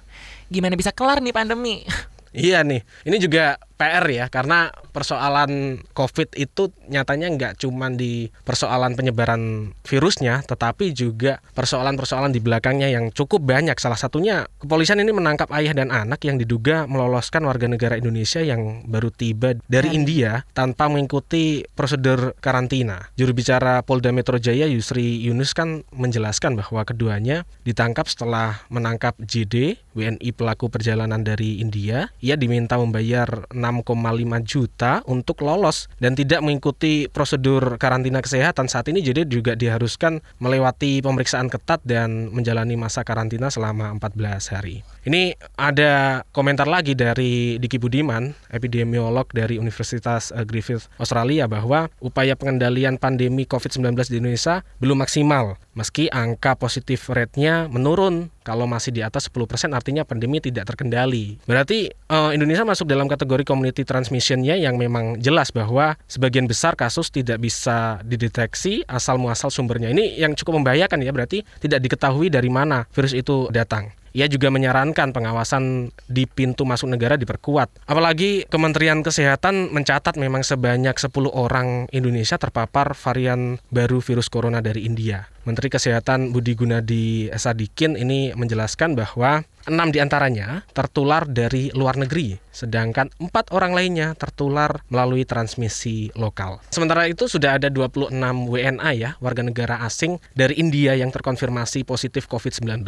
gimana 0.48 0.72
bisa 0.72 0.88
kelar 0.88 1.20
nih 1.20 1.36
pandemi? 1.36 1.84
Iya 2.32 2.64
nih, 2.64 2.80
ini 3.04 3.16
juga 3.20 3.60
PR 3.74 4.06
ya 4.06 4.30
karena 4.30 4.70
persoalan 4.94 5.82
COVID 5.90 6.38
itu 6.38 6.70
nyatanya 6.86 7.26
nggak 7.34 7.52
cuma 7.58 7.90
di 7.90 8.30
persoalan 8.46 8.94
penyebaran 8.94 9.74
virusnya, 9.82 10.46
tetapi 10.46 10.94
juga 10.94 11.42
persoalan-persoalan 11.58 12.30
di 12.30 12.38
belakangnya 12.38 12.88
yang 12.90 13.10
cukup 13.10 13.42
banyak. 13.42 13.74
Salah 13.82 13.98
satunya 13.98 14.46
kepolisian 14.62 15.02
ini 15.02 15.10
menangkap 15.10 15.50
ayah 15.58 15.74
dan 15.74 15.90
anak 15.90 16.22
yang 16.22 16.38
diduga 16.38 16.86
meloloskan 16.86 17.42
warga 17.44 17.66
negara 17.66 17.98
Indonesia 17.98 18.38
yang 18.38 18.86
baru 18.86 19.10
tiba 19.10 19.58
dari 19.66 19.90
India 19.90 20.46
tanpa 20.54 20.86
mengikuti 20.86 21.66
prosedur 21.74 22.38
karantina. 22.38 23.10
Juru 23.18 23.34
bicara 23.34 23.82
Polda 23.82 24.14
Metro 24.14 24.38
Jaya 24.38 24.70
Yusri 24.70 25.18
Yunus 25.26 25.50
kan 25.52 25.82
menjelaskan 25.90 26.54
bahwa 26.54 26.86
keduanya 26.86 27.42
ditangkap 27.66 28.06
setelah 28.06 28.62
menangkap 28.70 29.18
JD, 29.18 29.82
WNI 29.98 30.30
pelaku 30.30 30.70
perjalanan 30.70 31.26
dari 31.26 31.58
India. 31.58 32.12
Ia 32.22 32.38
diminta 32.38 32.78
membayar 32.78 33.46
6,5 33.64 34.44
juta 34.44 35.00
untuk 35.08 35.40
lolos 35.40 35.88
dan 35.96 36.12
tidak 36.12 36.44
mengikuti 36.44 37.08
prosedur 37.08 37.80
karantina 37.80 38.20
kesehatan 38.20 38.68
saat 38.68 38.92
ini 38.92 39.00
jadi 39.00 39.24
juga 39.24 39.56
diharuskan 39.56 40.20
melewati 40.36 41.00
pemeriksaan 41.00 41.48
ketat 41.48 41.80
dan 41.88 42.28
menjalani 42.28 42.76
masa 42.76 43.00
karantina 43.00 43.48
selama 43.48 43.96
14 43.96 44.52
hari. 44.52 44.84
Ini 45.08 45.32
ada 45.56 46.24
komentar 46.36 46.68
lagi 46.68 46.92
dari 46.92 47.56
Diki 47.56 47.80
Budiman, 47.80 48.36
epidemiolog 48.52 49.28
dari 49.32 49.56
Universitas 49.56 50.28
eh, 50.36 50.44
Griffith 50.44 50.92
Australia 51.00 51.48
bahwa 51.48 51.88
upaya 52.04 52.36
pengendalian 52.36 53.00
pandemi 53.00 53.48
COVID-19 53.48 53.96
di 54.12 54.16
Indonesia 54.20 54.60
belum 54.80 55.00
maksimal 55.00 55.56
meski 55.74 56.08
angka 56.10 56.54
positif 56.56 57.10
rate-nya 57.10 57.66
menurun 57.68 58.30
kalau 58.46 58.64
masih 58.64 58.94
di 58.94 59.02
atas 59.02 59.26
10% 59.28 59.74
artinya 59.74 60.02
pandemi 60.06 60.38
tidak 60.38 60.70
terkendali. 60.70 61.38
Berarti 61.44 61.90
uh, 62.08 62.30
Indonesia 62.30 62.62
masuk 62.62 62.86
dalam 62.86 63.10
kategori 63.10 63.42
community 63.42 63.82
transmission-nya 63.82 64.56
yang 64.56 64.78
memang 64.78 65.18
jelas 65.18 65.50
bahwa 65.50 65.98
sebagian 66.06 66.46
besar 66.46 66.78
kasus 66.78 67.10
tidak 67.10 67.42
bisa 67.42 67.98
dideteksi 68.06 68.86
asal 68.86 69.18
muasal 69.18 69.50
sumbernya. 69.50 69.90
Ini 69.90 70.20
yang 70.20 70.32
cukup 70.38 70.62
membahayakan 70.62 71.02
ya 71.02 71.10
berarti 71.10 71.42
tidak 71.60 71.82
diketahui 71.84 72.30
dari 72.30 72.48
mana 72.48 72.86
virus 72.92 73.16
itu 73.16 73.50
datang. 73.50 73.92
Ia 74.14 74.30
juga 74.30 74.46
menyarankan 74.46 75.10
pengawasan 75.10 75.90
di 76.06 76.30
pintu 76.30 76.62
masuk 76.62 76.86
negara 76.86 77.18
diperkuat. 77.18 77.82
Apalagi 77.90 78.46
Kementerian 78.46 79.02
Kesehatan 79.02 79.74
mencatat 79.74 80.14
memang 80.14 80.46
sebanyak 80.46 80.94
10 80.94 81.10
orang 81.34 81.90
Indonesia 81.90 82.38
terpapar 82.38 82.94
varian 82.94 83.58
baru 83.74 83.98
virus 83.98 84.30
corona 84.30 84.62
dari 84.62 84.86
India. 84.86 85.33
Menteri 85.44 85.68
Kesehatan 85.68 86.32
Budi 86.32 86.56
Gunadi 86.56 87.28
Sadikin 87.36 88.00
ini 88.00 88.32
menjelaskan 88.32 88.96
bahwa 88.96 89.44
enam 89.64 89.88
di 89.88 90.00
antaranya 90.00 90.64
tertular 90.76 91.24
dari 91.24 91.72
luar 91.72 91.96
negeri, 91.96 92.36
sedangkan 92.52 93.08
empat 93.16 93.52
orang 93.52 93.72
lainnya 93.72 94.12
tertular 94.16 94.84
melalui 94.92 95.24
transmisi 95.24 96.12
lokal. 96.16 96.60
Sementara 96.68 97.08
itu 97.08 97.28
sudah 97.28 97.56
ada 97.56 97.72
26 97.72 98.12
WNA 98.48 98.90
ya, 98.96 99.10
warga 99.20 99.40
negara 99.44 99.80
asing 99.84 100.20
dari 100.36 100.56
India 100.60 100.92
yang 100.96 101.08
terkonfirmasi 101.08 101.84
positif 101.88 102.28
COVID-19. 102.28 102.84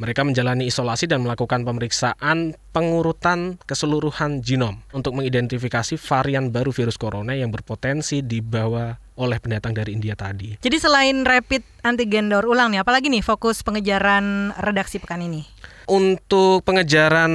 Mereka 0.00 0.20
menjalani 0.24 0.68
isolasi 0.68 1.06
dan 1.08 1.22
melakukan 1.22 1.62
pemeriksaan 1.62 2.56
pengurutan 2.74 3.60
keseluruhan 3.68 4.42
genom 4.42 4.80
untuk 4.90 5.14
mengidentifikasi 5.14 5.94
varian 6.00 6.50
baru 6.50 6.74
virus 6.74 6.98
corona 6.98 7.36
yang 7.36 7.52
berpotensi 7.54 8.24
dibawa 8.24 8.98
oleh 9.14 9.38
pendatang 9.38 9.74
dari 9.74 9.94
India 9.94 10.18
tadi. 10.18 10.58
Jadi 10.58 10.76
selain 10.78 11.22
rapid 11.22 11.62
antigen 11.86 12.30
daur 12.30 12.50
ulang 12.50 12.74
nih, 12.74 12.82
apalagi 12.82 13.06
nih 13.10 13.22
fokus 13.22 13.62
pengejaran 13.62 14.50
redaksi 14.58 14.98
pekan 14.98 15.22
ini? 15.22 15.46
Untuk 15.86 16.66
pengejaran 16.66 17.32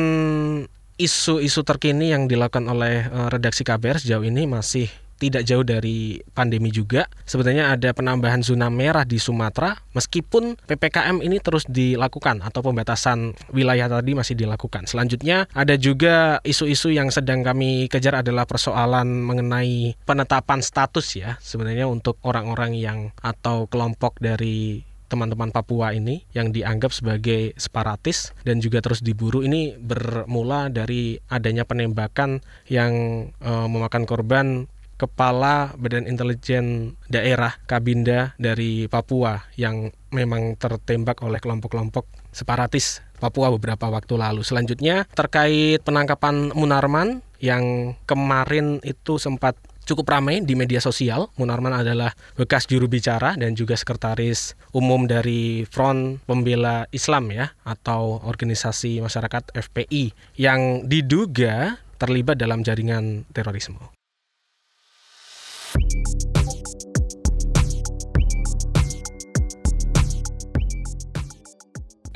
isu-isu 0.99 1.63
terkini 1.63 2.11
yang 2.11 2.27
dilakukan 2.27 2.67
oleh 2.67 3.07
eh, 3.07 3.27
redaksi 3.31 3.63
KBR 3.63 4.03
sejauh 4.03 4.25
ini 4.27 4.45
masih 4.45 4.91
tidak 5.19 5.43
jauh 5.45 5.67
dari 5.67 6.23
pandemi 6.33 6.71
juga. 6.71 7.05
Sebenarnya 7.27 7.75
ada 7.75 7.91
penambahan 7.91 8.41
zona 8.41 8.71
merah 8.71 9.03
di 9.03 9.19
Sumatera 9.19 9.75
meskipun 9.93 10.55
PPKM 10.65 11.19
ini 11.19 11.43
terus 11.43 11.67
dilakukan 11.67 12.39
atau 12.39 12.63
pembatasan 12.63 13.35
wilayah 13.51 13.91
tadi 13.91 14.15
masih 14.15 14.39
dilakukan. 14.39 14.87
Selanjutnya 14.87 15.45
ada 15.51 15.75
juga 15.75 16.39
isu-isu 16.47 16.95
yang 16.95 17.11
sedang 17.11 17.43
kami 17.43 17.91
kejar 17.91 18.23
adalah 18.23 18.47
persoalan 18.47 19.21
mengenai 19.21 19.93
penetapan 20.07 20.63
status 20.63 21.19
ya 21.19 21.35
sebenarnya 21.43 21.85
untuk 21.85 22.17
orang-orang 22.23 22.73
yang 22.79 22.99
atau 23.19 23.67
kelompok 23.67 24.17
dari 24.23 24.87
teman-teman 25.09 25.49
Papua 25.49 25.91
ini 25.91 26.23
yang 26.37 26.53
dianggap 26.53 26.93
sebagai 26.93 27.57
separatis 27.57 28.31
dan 28.45 28.61
juga 28.61 28.79
terus 28.79 29.01
diburu 29.01 29.41
ini 29.41 29.73
bermula 29.75 30.69
dari 30.69 31.17
adanya 31.33 31.65
penembakan 31.65 32.45
yang 32.69 32.93
e, 33.41 33.51
memakan 33.65 34.05
korban 34.05 34.69
Kepala 34.99 35.71
Badan 35.79 36.11
Intelijen 36.11 36.99
Daerah 37.07 37.55
Kabinda 37.63 38.35
dari 38.35 38.91
Papua 38.91 39.39
yang 39.55 39.95
memang 40.11 40.59
tertembak 40.59 41.23
oleh 41.23 41.39
kelompok-kelompok 41.39 42.03
separatis 42.35 42.99
Papua 43.19 43.47
beberapa 43.51 43.87
waktu 43.87 44.19
lalu. 44.19 44.43
Selanjutnya 44.43 45.07
terkait 45.15 45.79
penangkapan 45.87 46.51
Munarman 46.51 47.23
yang 47.39 47.95
kemarin 48.03 48.83
itu 48.83 49.15
sempat 49.19 49.55
cukup 49.83 50.07
ramai 50.13 50.39
di 50.45 50.53
media 50.53 50.79
sosial. 50.79 51.27
Munarman 51.35 51.75
adalah 51.75 52.15
bekas 52.37 52.69
juru 52.69 52.85
bicara 52.85 53.33
dan 53.35 53.57
juga 53.59 53.73
sekretaris 53.73 54.53
umum 54.71 55.09
dari 55.09 55.65
Front 55.67 56.23
Pembela 56.29 56.85
Islam 56.93 57.33
ya 57.33 57.51
atau 57.67 58.23
organisasi 58.23 59.01
masyarakat 59.03 59.51
FPI 59.51 60.37
yang 60.39 60.85
diduga 60.87 61.81
terlibat 61.99 62.39
dalam 62.39 62.63
jaringan 62.63 63.27
terorisme. 63.35 63.98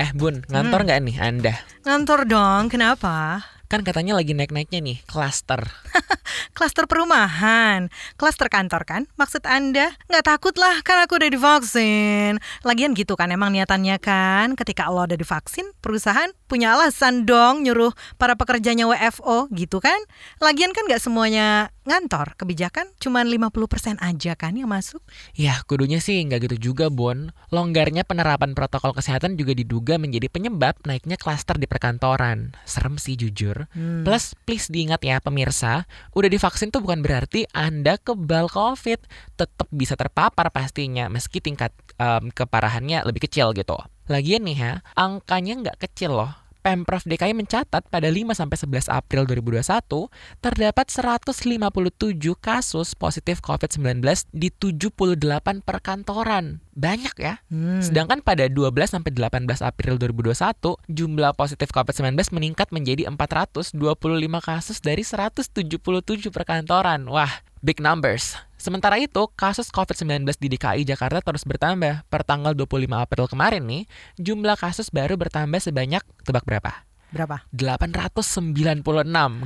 Eh 0.03 0.11
Bun, 0.17 0.43
ngantor 0.51 0.83
hmm. 0.83 0.87
nggak 0.89 0.99
hmm. 0.99 1.07
nih 1.07 1.17
Anda? 1.21 1.53
Ngantor 1.87 2.19
dong, 2.27 2.67
kenapa? 2.67 3.45
Kan 3.71 3.81
katanya 3.81 4.13
lagi 4.19 4.35
naik-naiknya 4.35 4.85
nih, 4.85 4.97
klaster. 5.07 5.63
klaster 6.53 6.85
perumahan, 6.91 7.89
klaster 8.19 8.51
kantor 8.51 8.85
kan? 8.85 9.01
Maksud 9.15 9.47
Anda? 9.49 9.95
Nggak 10.11 10.25
takut 10.29 10.53
lah, 10.59 10.83
kan 10.85 11.01
aku 11.01 11.17
udah 11.17 11.31
divaksin. 11.31 12.37
Lagian 12.61 12.93
gitu 12.93 13.15
kan 13.15 13.33
emang 13.33 13.49
niatannya 13.49 13.97
kan, 13.97 14.53
ketika 14.59 14.93
lo 14.93 15.09
udah 15.09 15.17
divaksin, 15.17 15.73
perusahaan 15.81 16.29
punya 16.45 16.77
alasan 16.77 17.25
dong 17.25 17.65
nyuruh 17.65 17.95
para 18.21 18.37
pekerjanya 18.37 18.85
WFO 18.85 19.49
gitu 19.55 19.81
kan? 19.81 19.97
Lagian 20.37 20.69
kan 20.69 20.85
nggak 20.85 21.01
semuanya 21.01 21.73
ngantor, 21.87 22.35
kebijakan 22.35 22.91
cuma 22.99 23.23
50% 23.23 23.99
aja 24.03 24.33
kan 24.35 24.53
yang 24.55 24.67
masuk? 24.67 24.99
Ya, 25.35 25.59
kudunya 25.63 26.03
sih 26.03 26.19
nggak 26.23 26.49
gitu 26.49 26.71
juga, 26.71 26.91
Bon. 26.91 27.31
Longgarnya 27.49 28.03
penerapan 28.03 28.51
protokol 28.51 28.91
kesehatan 28.91 29.39
juga 29.39 29.55
diduga 29.55 29.95
menjadi 29.95 30.27
penyebab 30.27 30.79
naiknya 30.83 31.15
klaster 31.15 31.55
di 31.55 31.67
perkantoran. 31.69 32.55
Serem 32.67 32.99
sih 32.99 33.15
jujur. 33.15 33.71
Hmm. 33.71 34.03
Plus, 34.03 34.35
please 34.43 34.67
diingat 34.67 35.03
ya 35.03 35.23
pemirsa, 35.23 35.87
udah 36.11 36.29
divaksin 36.29 36.69
tuh 36.69 36.83
bukan 36.83 36.99
berarti 36.99 37.47
Anda 37.55 37.95
kebal 37.95 38.51
COVID. 38.51 38.99
Tetap 39.39 39.67
bisa 39.71 39.95
terpapar 39.95 40.51
pastinya, 40.51 41.07
meski 41.07 41.39
tingkat 41.39 41.71
um, 41.95 42.29
keparahannya 42.33 43.07
lebih 43.07 43.25
kecil 43.29 43.55
gitu. 43.55 43.79
Lagian 44.11 44.43
nih 44.43 44.57
ya, 44.59 44.73
angkanya 44.99 45.53
nggak 45.63 45.79
kecil 45.87 46.19
loh 46.19 46.42
Pemprov 46.63 47.03
DKI 47.03 47.35
mencatat 47.35 47.83
pada 47.91 48.07
5 48.07 48.31
sampai 48.31 48.55
11 48.55 48.87
April 48.87 49.27
2021 49.27 50.07
terdapat 50.39 50.87
157 50.87 51.35
kasus 52.39 52.95
positif 52.95 53.43
COVID-19 53.43 53.99
di 54.31 54.47
78 54.47 55.59
perkantoran. 55.59 56.63
Banyak 56.71 57.15
ya. 57.19 57.43
Hmm. 57.51 57.83
Sedangkan 57.83 58.23
pada 58.23 58.47
12 58.47 58.63
sampai 58.87 59.11
18 59.11 59.59
April 59.59 59.99
2021 59.99 60.79
jumlah 60.87 61.35
positif 61.35 61.67
COVID-19 61.75 62.31
meningkat 62.31 62.71
menjadi 62.71 63.11
425 63.11 63.75
kasus 64.39 64.79
dari 64.79 65.03
177 65.03 66.31
perkantoran. 66.31 67.11
Wah, 67.11 67.43
big 67.59 67.83
numbers. 67.83 68.39
Sementara 68.63 68.95
itu, 68.95 69.27
kasus 69.35 69.67
COVID-19 69.67 70.23
di 70.39 70.55
DKI 70.55 70.87
Jakarta 70.87 71.19
terus 71.19 71.43
bertambah. 71.43 72.07
Per 72.07 72.23
tanggal 72.23 72.55
25 72.55 72.87
April 72.95 73.27
kemarin 73.27 73.67
nih, 73.67 73.83
jumlah 74.15 74.55
kasus 74.55 74.87
baru 74.87 75.19
bertambah 75.19 75.59
sebanyak, 75.59 75.99
tebak 76.23 76.47
berapa? 76.47 76.87
Berapa? 77.11 77.43
896. 77.51 78.87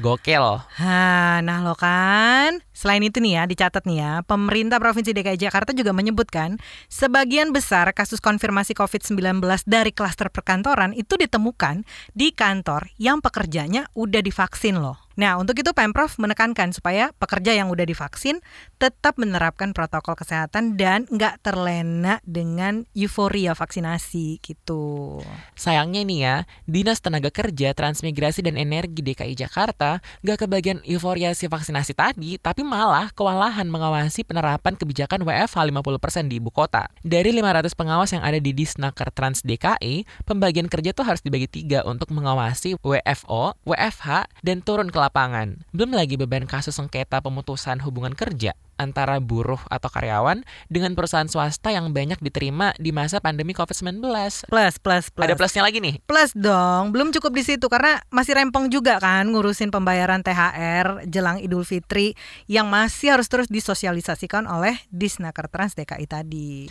Gokil. 0.06 0.46
Ha, 0.78 1.42
nah 1.42 1.66
lo 1.66 1.74
kan. 1.74 2.62
Selain 2.78 3.02
itu 3.02 3.18
nih 3.18 3.42
ya, 3.42 3.44
dicatat 3.50 3.90
nih 3.90 3.98
ya, 4.06 4.12
pemerintah 4.22 4.78
Provinsi 4.78 5.18
DKI 5.18 5.50
Jakarta 5.50 5.74
juga 5.74 5.98
menyebutkan 5.98 6.62
sebagian 6.86 7.50
besar 7.50 7.90
kasus 7.98 8.22
konfirmasi 8.22 8.78
COVID-19 8.78 9.42
dari 9.66 9.90
klaster 9.90 10.30
perkantoran 10.30 10.94
itu 10.94 11.18
ditemukan 11.18 11.90
di 12.14 12.38
kantor 12.38 12.94
yang 13.02 13.18
pekerjanya 13.18 13.90
udah 13.98 14.22
divaksin 14.22 14.78
loh. 14.78 15.07
Nah, 15.18 15.42
untuk 15.42 15.58
itu 15.58 15.74
Pemprov 15.74 16.14
menekankan 16.22 16.78
supaya 16.78 17.10
pekerja 17.18 17.58
yang 17.58 17.74
udah 17.74 17.90
divaksin 17.90 18.38
tetap 18.78 19.18
menerapkan 19.18 19.74
protokol 19.74 20.14
kesehatan 20.14 20.78
dan 20.78 21.10
nggak 21.10 21.42
terlena 21.42 22.22
dengan 22.22 22.86
euforia 22.94 23.58
vaksinasi 23.58 24.38
gitu. 24.46 25.18
Sayangnya 25.58 26.06
nih 26.06 26.20
ya, 26.22 26.36
Dinas 26.70 27.02
Tenaga 27.02 27.34
Kerja, 27.34 27.74
Transmigrasi 27.74 28.46
dan 28.46 28.62
Energi 28.62 29.02
DKI 29.02 29.34
Jakarta 29.34 30.06
nggak 30.22 30.46
kebagian 30.46 30.86
euforia 30.86 31.34
si 31.34 31.50
vaksinasi 31.50 31.98
tadi, 31.98 32.38
tapi 32.38 32.62
malah 32.62 33.10
kewalahan 33.18 33.66
mengawasi 33.66 34.22
penerapan 34.22 34.78
kebijakan 34.78 35.26
WFH 35.26 35.58
50% 35.58 36.30
di 36.30 36.38
ibu 36.38 36.54
kota. 36.54 36.94
Dari 37.02 37.34
500 37.34 37.74
pengawas 37.74 38.14
yang 38.14 38.22
ada 38.22 38.38
di 38.38 38.54
Disnaker 38.54 39.10
Trans 39.10 39.42
DKI, 39.42 40.06
pembagian 40.30 40.70
kerja 40.70 40.94
tuh 40.94 41.10
harus 41.10 41.26
dibagi 41.26 41.50
tiga 41.50 41.82
untuk 41.90 42.14
mengawasi 42.14 42.78
WFO, 42.86 43.58
WFH, 43.66 44.30
dan 44.46 44.62
turun 44.62 44.94
ke 44.94 45.07
lapangan. 45.08 45.64
Belum 45.72 45.96
lagi 45.96 46.20
beban 46.20 46.44
kasus 46.46 46.76
sengketa 46.76 47.24
pemutusan 47.24 47.80
hubungan 47.82 48.14
kerja 48.14 48.54
antara 48.78 49.18
buruh 49.18 49.60
atau 49.68 49.90
karyawan 49.90 50.46
dengan 50.70 50.94
perusahaan 50.94 51.26
swasta 51.26 51.74
yang 51.74 51.92
banyak 51.92 52.22
diterima 52.22 52.78
di 52.78 52.94
masa 52.94 53.18
pandemi 53.18 53.52
COVID-19. 53.58 54.00
Plus, 54.04 54.46
plus, 54.78 55.06
plus. 55.10 55.26
Ada 55.26 55.34
plusnya 55.34 55.66
lagi 55.66 55.82
nih. 55.82 55.98
Plus 56.06 56.32
dong, 56.38 56.94
belum 56.94 57.10
cukup 57.16 57.34
di 57.34 57.44
situ 57.44 57.66
karena 57.68 58.00
masih 58.14 58.38
rempong 58.38 58.70
juga 58.70 59.02
kan 59.02 59.26
ngurusin 59.34 59.74
pembayaran 59.74 60.22
THR 60.22 61.10
jelang 61.10 61.42
Idul 61.42 61.66
Fitri 61.66 62.14
yang 62.46 62.70
masih 62.70 63.18
harus 63.18 63.28
terus 63.28 63.50
disosialisasikan 63.50 64.46
oleh 64.46 64.78
Disnaker 64.94 65.50
Trans 65.50 65.74
DKI 65.74 66.06
tadi. 66.06 66.70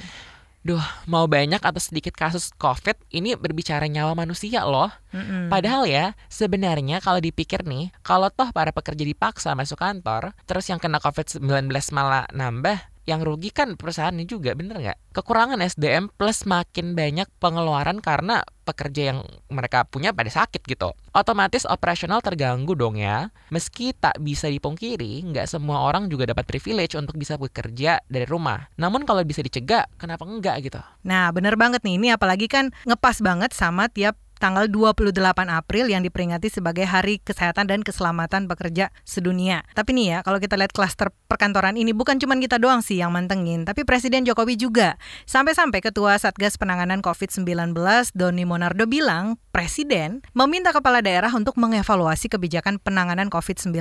Duh, 0.66 0.82
mau 1.06 1.30
banyak 1.30 1.62
atau 1.62 1.78
sedikit 1.78 2.18
kasus 2.18 2.50
COVID, 2.58 2.98
ini 3.14 3.38
berbicara 3.38 3.86
nyawa 3.86 4.18
manusia 4.18 4.66
loh. 4.66 4.90
Mm-mm. 5.14 5.46
Padahal 5.46 5.86
ya, 5.86 6.18
sebenarnya 6.26 6.98
kalau 6.98 7.22
dipikir 7.22 7.62
nih, 7.62 7.94
kalau 8.02 8.34
toh 8.34 8.50
para 8.50 8.74
pekerja 8.74 9.06
dipaksa 9.06 9.54
masuk 9.54 9.78
kantor, 9.78 10.34
terus 10.42 10.66
yang 10.66 10.82
kena 10.82 10.98
COVID-19 10.98 11.70
malah 11.94 12.26
nambah, 12.34 12.82
yang 13.06 13.22
rugi 13.22 13.54
kan 13.54 13.78
perusahaannya 13.78 14.26
juga, 14.26 14.52
bener 14.58 14.82
nggak? 14.82 14.98
Kekurangan 15.14 15.62
SDM 15.62 16.10
plus 16.10 16.42
makin 16.44 16.98
banyak 16.98 17.30
pengeluaran 17.38 18.02
karena 18.02 18.42
pekerja 18.66 19.14
yang 19.14 19.22
mereka 19.46 19.86
punya 19.86 20.10
pada 20.10 20.26
sakit 20.26 20.58
gitu. 20.66 20.90
Otomatis 21.14 21.62
operasional 21.64 22.18
terganggu 22.18 22.74
dong 22.74 22.98
ya. 22.98 23.30
Meski 23.54 23.94
tak 23.94 24.18
bisa 24.18 24.50
dipungkiri, 24.50 25.22
nggak 25.22 25.46
semua 25.46 25.86
orang 25.86 26.10
juga 26.10 26.26
dapat 26.26 26.44
privilege 26.50 26.98
untuk 26.98 27.14
bisa 27.14 27.38
bekerja 27.38 28.02
dari 28.10 28.26
rumah. 28.26 28.66
Namun 28.74 29.06
kalau 29.06 29.22
bisa 29.22 29.40
dicegah, 29.40 29.86
kenapa 29.96 30.26
enggak 30.26 30.66
gitu? 30.66 30.82
Nah, 31.06 31.30
bener 31.30 31.54
banget 31.54 31.86
nih. 31.86 31.94
Ini 31.96 32.08
apalagi 32.18 32.50
kan 32.50 32.74
ngepas 32.84 33.22
banget 33.22 33.54
sama 33.54 33.86
tiap 33.86 34.18
tanggal 34.36 34.68
28 34.68 35.12
April 35.48 35.88
yang 35.88 36.04
diperingati 36.04 36.52
sebagai 36.52 36.84
Hari 36.84 37.24
Kesehatan 37.24 37.68
dan 37.68 37.80
Keselamatan 37.82 38.46
Pekerja 38.46 38.92
Sedunia. 39.02 39.64
Tapi 39.72 39.96
nih 39.96 40.06
ya, 40.06 40.18
kalau 40.22 40.38
kita 40.40 40.54
lihat 40.60 40.72
klaster 40.76 41.12
perkantoran 41.26 41.74
ini 41.74 41.96
bukan 41.96 42.20
cuma 42.20 42.36
kita 42.38 42.60
doang 42.60 42.84
sih 42.84 43.00
yang 43.00 43.12
mantengin, 43.12 43.64
tapi 43.64 43.82
Presiden 43.82 44.28
Jokowi 44.28 44.60
juga. 44.60 45.00
Sampai-sampai 45.24 45.80
Ketua 45.80 46.20
Satgas 46.20 46.60
Penanganan 46.60 47.00
COVID-19 47.00 47.74
Doni 48.12 48.44
Monardo 48.44 48.84
bilang, 48.84 49.40
Presiden 49.50 50.20
meminta 50.36 50.70
kepala 50.70 51.00
daerah 51.00 51.32
untuk 51.32 51.56
mengevaluasi 51.56 52.28
kebijakan 52.28 52.76
penanganan 52.76 53.32
COVID-19 53.32 53.72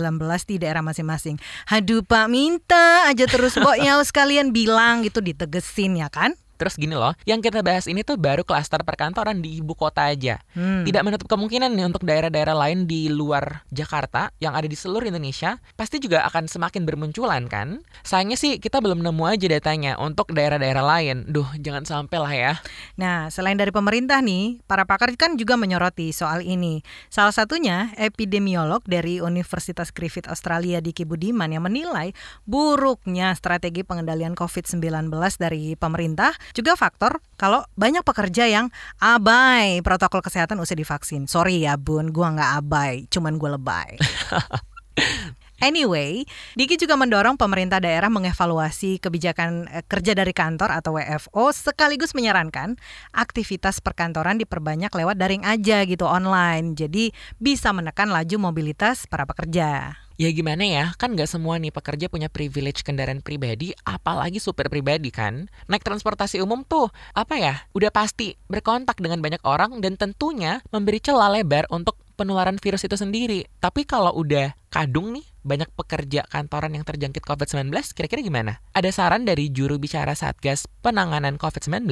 di 0.47 0.55
daerah 0.55 0.79
masing-masing. 0.79 1.35
Aduh 1.67 1.99
Pak, 1.99 2.31
minta 2.31 3.11
aja 3.11 3.27
terus 3.27 3.59
pokoknya 3.59 3.99
sekalian 4.07 4.55
bilang 4.55 5.03
gitu 5.03 5.19
ditegesin 5.19 5.99
ya 5.99 6.07
kan? 6.07 6.31
Terus 6.55 6.79
gini 6.79 6.95
loh, 6.95 7.11
yang 7.27 7.43
kita 7.43 7.59
bahas 7.59 7.85
ini 7.85 8.01
tuh 8.01 8.15
baru 8.15 8.47
klaster 8.47 8.81
perkantoran 8.87 9.43
di 9.43 9.59
ibu 9.59 9.75
kota 9.75 10.07
aja. 10.07 10.39
Hmm. 10.55 10.87
Tidak 10.87 11.03
menutup 11.03 11.27
kemungkinan 11.27 11.75
nih 11.75 11.85
untuk 11.85 12.07
daerah-daerah 12.07 12.55
lain 12.55 12.87
di 12.87 13.11
luar 13.11 13.67
Jakarta 13.71 14.31
yang 14.39 14.55
ada 14.55 14.65
di 14.65 14.77
seluruh 14.77 15.07
Indonesia 15.07 15.59
pasti 15.75 15.99
juga 15.99 16.23
akan 16.27 16.47
semakin 16.47 16.87
bermunculan 16.87 17.51
kan. 17.51 17.83
Sayangnya 18.07 18.39
sih 18.39 18.57
kita 18.57 18.79
belum 18.79 19.03
nemu 19.03 19.23
aja 19.27 19.47
datanya 19.51 19.99
untuk 19.99 20.31
daerah-daerah 20.31 20.83
lain. 20.83 21.27
Duh, 21.27 21.47
jangan 21.59 21.83
sampai 21.83 22.17
lah 22.17 22.33
ya. 22.33 22.53
Nah, 22.95 23.27
selain 23.27 23.59
dari 23.59 23.75
pemerintah 23.75 24.23
nih, 24.23 24.63
para 24.63 24.87
pakar 24.87 25.11
kan 25.19 25.35
juga 25.35 25.59
menyoroti 25.59 26.15
soal 26.15 26.41
ini. 26.41 26.79
Salah 27.11 27.35
satunya 27.35 27.91
epidemiolog 27.99 28.83
dari 28.87 29.19
Universitas 29.19 29.91
Griffith 29.91 30.31
Australia 30.31 30.79
Diki 30.79 31.03
Budiman 31.03 31.51
yang 31.51 31.67
menilai 31.67 32.15
buruknya 32.47 33.35
strategi 33.35 33.83
pengendalian 33.83 34.37
COVID-19 34.37 35.11
dari 35.39 35.75
pemerintah 35.75 36.31
juga 36.51 36.75
faktor 36.75 37.23
kalau 37.39 37.63
banyak 37.79 38.03
pekerja 38.03 38.45
yang 38.45 38.69
abai 38.99 39.81
protokol 39.81 40.21
kesehatan 40.21 40.59
usai 40.61 40.77
divaksin. 40.77 41.25
Sorry 41.25 41.63
ya 41.63 41.79
bun, 41.79 42.11
gua 42.11 42.35
nggak 42.35 42.51
abai, 42.61 42.93
cuman 43.09 43.39
gue 43.39 43.49
lebay. 43.55 43.91
Anyway, 45.63 46.27
Diki 46.59 46.75
juga 46.75 46.99
mendorong 46.99 47.39
pemerintah 47.39 47.79
daerah 47.79 48.11
mengevaluasi 48.11 48.99
kebijakan 48.99 49.71
eh, 49.71 49.83
kerja 49.87 50.11
dari 50.11 50.35
kantor 50.35 50.67
atau 50.75 50.99
WFO 50.99 51.55
sekaligus 51.55 52.11
menyarankan 52.11 52.75
aktivitas 53.15 53.79
perkantoran 53.79 54.35
diperbanyak 54.35 54.91
lewat 54.91 55.15
daring 55.15 55.47
aja 55.47 55.87
gitu 55.87 56.03
online. 56.03 56.75
Jadi 56.75 57.15
bisa 57.39 57.71
menekan 57.71 58.11
laju 58.11 58.51
mobilitas 58.51 59.07
para 59.07 59.23
pekerja. 59.23 60.04
Ya 60.15 60.31
gimana 60.31 60.63
ya, 60.63 60.95
kan 60.95 61.11
nggak 61.11 61.27
semua 61.27 61.59
nih 61.59 61.75
pekerja 61.75 62.07
punya 62.07 62.31
privilege 62.31 62.87
kendaraan 62.87 63.19
pribadi, 63.19 63.75
apalagi 63.83 64.39
supir 64.39 64.71
pribadi 64.71 65.11
kan. 65.11 65.51
Naik 65.67 65.83
transportasi 65.83 66.39
umum 66.39 66.63
tuh, 66.63 66.87
apa 67.11 67.35
ya, 67.35 67.67
udah 67.75 67.91
pasti 67.91 68.39
berkontak 68.47 68.95
dengan 69.03 69.19
banyak 69.19 69.43
orang 69.43 69.83
dan 69.83 69.99
tentunya 69.99 70.63
memberi 70.71 71.03
celah 71.03 71.35
lebar 71.35 71.67
untuk 71.67 71.99
penularan 72.15 72.55
virus 72.63 72.87
itu 72.87 72.95
sendiri. 72.95 73.43
Tapi 73.59 73.83
kalau 73.83 74.15
udah 74.15 74.55
kadung 74.71 75.11
nih, 75.11 75.27
banyak 75.43 75.67
pekerja 75.75 76.23
kantoran 76.31 76.71
yang 76.79 76.87
terjangkit 76.87 77.19
COVID-19, 77.19 77.75
kira-kira 77.91 78.23
gimana? 78.23 78.63
Ada 78.71 78.95
saran 78.95 79.27
dari 79.27 79.51
juru 79.51 79.75
bicara 79.83 80.15
Satgas 80.15 80.63
Penanganan 80.79 81.35
COVID-19, 81.35 81.91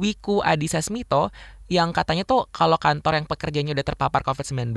Wiku 0.00 0.40
Adhisa 0.40 0.80
Smito, 0.80 1.28
yang 1.68 1.92
katanya 1.92 2.24
tuh 2.24 2.48
kalau 2.56 2.80
kantor 2.80 3.20
yang 3.20 3.28
pekerjanya 3.28 3.76
udah 3.76 3.84
terpapar 3.84 4.24
COVID-19 4.24 4.72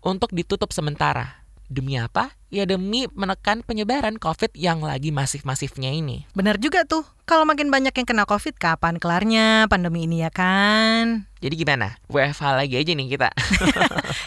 untuk 0.00 0.32
ditutup 0.32 0.72
sementara. 0.72 1.41
Demi 1.72 1.96
apa? 1.96 2.36
Ya 2.52 2.68
demi 2.68 3.08
menekan 3.16 3.64
penyebaran 3.64 4.20
COVID 4.20 4.52
yang 4.60 4.84
lagi 4.84 5.08
masif-masifnya 5.08 5.88
ini. 5.88 6.28
Benar 6.36 6.60
juga 6.60 6.84
tuh, 6.84 7.00
kalau 7.24 7.48
makin 7.48 7.72
banyak 7.72 7.96
yang 7.96 8.04
kena 8.04 8.28
COVID, 8.28 8.60
kapan 8.60 9.00
kelarnya 9.00 9.64
pandemi 9.72 10.04
ini 10.04 10.20
ya 10.20 10.28
kan? 10.28 11.24
Jadi 11.40 11.54
gimana? 11.56 11.96
WFH 12.12 12.44
lagi 12.52 12.76
aja 12.76 12.92
nih 12.92 13.08
kita. 13.16 13.32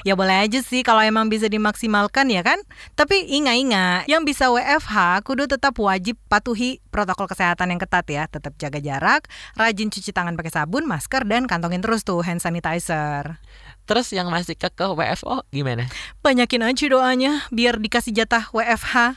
Ya 0.06 0.14
boleh 0.14 0.46
aja 0.46 0.62
sih 0.62 0.86
kalau 0.86 1.02
emang 1.02 1.30
bisa 1.34 1.50
dimaksimalkan 1.50 2.30
ya 2.30 2.46
kan? 2.46 2.62
Tapi 2.94 3.26
ingat-ingat, 3.26 4.06
yang 4.06 4.22
bisa 4.22 4.50
WFH 4.54 5.22
kudu 5.26 5.50
tetap 5.50 5.78
wajib 5.82 6.18
patuhi 6.30 6.82
protokol 6.94 7.26
kesehatan 7.30 7.74
yang 7.74 7.82
ketat 7.82 8.06
ya. 8.10 8.26
Tetap 8.30 8.54
jaga 8.58 8.78
jarak, 8.82 9.26
rajin 9.58 9.90
cuci 9.90 10.14
tangan 10.14 10.38
pakai 10.38 10.54
sabun, 10.54 10.86
masker, 10.86 11.26
dan 11.26 11.50
kantongin 11.50 11.82
terus 11.82 12.06
tuh 12.06 12.22
hand 12.22 12.42
sanitizer. 12.42 13.42
Terus 13.86 14.10
yang 14.10 14.34
masih 14.34 14.58
kekeh 14.58 14.98
WFO 14.98 15.46
gimana? 15.54 15.86
Banyakin 16.26 16.66
aja 16.66 16.86
doanya 16.90 17.46
biar 17.54 17.78
dikasih 17.78 18.18
jatah 18.18 18.50
WFH. 18.50 19.14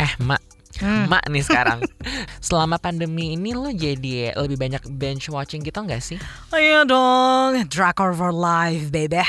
Eh, 0.00 0.12
Mak. 0.24 0.40
Hmm. 0.80 1.06
Mak 1.06 1.28
nih 1.28 1.44
sekarang. 1.44 1.84
Selama 2.40 2.80
pandemi 2.80 3.36
ini 3.36 3.52
lo 3.52 3.68
jadi 3.68 4.32
lebih 4.34 4.56
banyak 4.56 4.82
bench 4.96 5.28
watching 5.28 5.60
gitu 5.60 5.84
nggak 5.84 6.00
sih? 6.00 6.18
Ayo 6.50 6.88
dong, 6.88 7.60
Drakor 7.68 8.16
for 8.16 8.32
life, 8.32 8.88
baby. 8.88 9.20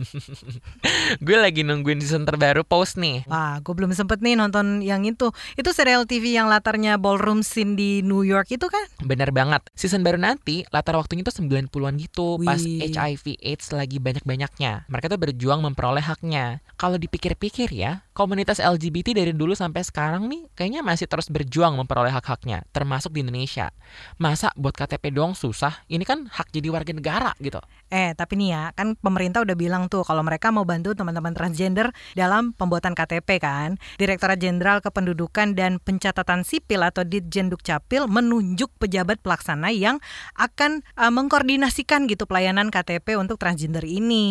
Gue 1.24 1.36
lagi 1.36 1.62
nungguin 1.62 2.00
season 2.00 2.24
terbaru 2.24 2.64
post 2.64 2.96
nih. 2.96 3.26
Wah, 3.28 3.60
gue 3.60 3.72
belum 3.74 3.92
sempet 3.92 4.24
nih 4.24 4.34
nonton 4.38 4.80
yang 4.80 5.04
itu. 5.04 5.30
Itu 5.54 5.70
serial 5.76 6.08
TV 6.08 6.36
yang 6.36 6.48
latarnya 6.48 6.96
ballroom 6.96 7.44
scene 7.44 7.76
di 7.76 8.00
New 8.00 8.24
York 8.24 8.50
itu 8.50 8.66
kan? 8.66 8.84
Bener 9.04 9.30
banget. 9.34 9.64
Season 9.76 10.00
baru 10.00 10.16
nanti 10.16 10.64
latar 10.72 10.96
waktunya 10.96 11.26
tuh 11.26 11.34
90-an 11.34 11.94
gitu. 12.00 12.40
Pas 12.40 12.60
Wih. 12.60 12.90
HIV 12.90 13.40
AIDS 13.40 13.72
lagi 13.74 14.00
banyak-banyaknya. 14.00 14.88
Mereka 14.88 15.06
tuh 15.12 15.20
berjuang 15.20 15.60
memperoleh 15.62 16.02
haknya. 16.04 16.64
Kalau 16.80 16.96
dipikir-pikir 16.96 17.70
ya, 17.76 18.04
komunitas 18.16 18.60
LGBT 18.60 19.12
dari 19.12 19.32
dulu 19.36 19.52
sampai 19.52 19.84
sekarang 19.84 20.28
nih 20.28 20.48
kayaknya 20.56 20.80
masih 20.80 21.04
terus 21.04 21.28
berjuang 21.28 21.76
memperoleh 21.76 22.12
hak-haknya, 22.12 22.64
termasuk 22.72 23.12
di 23.12 23.20
Indonesia. 23.20 23.68
Masa 24.16 24.52
buat 24.56 24.72
KTP 24.72 25.12
doang 25.12 25.36
susah? 25.36 25.84
Ini 25.88 26.04
kan 26.08 26.28
hak 26.28 26.48
jadi 26.52 26.68
warga 26.72 26.92
negara 26.96 27.32
gitu. 27.40 27.60
Eh, 27.90 28.14
tapi 28.14 28.38
nih 28.38 28.54
ya, 28.54 28.62
kan 28.78 28.94
pemerintah 28.94 29.42
udah 29.42 29.58
bilang 29.58 29.90
tuh 29.90 30.06
kalau 30.06 30.22
mereka 30.22 30.54
mau 30.54 30.62
bantu 30.62 30.94
teman-teman 30.94 31.34
transgender 31.34 31.90
dalam 32.14 32.54
pembuatan 32.54 32.94
KTP 32.94 33.42
kan. 33.42 33.82
Direktorat 33.98 34.38
Jenderal 34.38 34.78
Kependudukan 34.78 35.58
dan 35.58 35.82
Pencatatan 35.82 36.46
Sipil 36.46 36.86
atau 36.86 37.02
Ditjen 37.02 37.50
Dukcapil 37.50 38.06
menunjuk 38.06 38.70
pejabat 38.78 39.18
pelaksana 39.18 39.74
yang 39.74 39.98
akan 40.38 40.86
uh, 40.94 41.10
mengkoordinasikan 41.10 42.06
gitu 42.06 42.30
pelayanan 42.30 42.70
KTP 42.70 43.18
untuk 43.18 43.42
transgender 43.42 43.82
ini. 43.82 44.30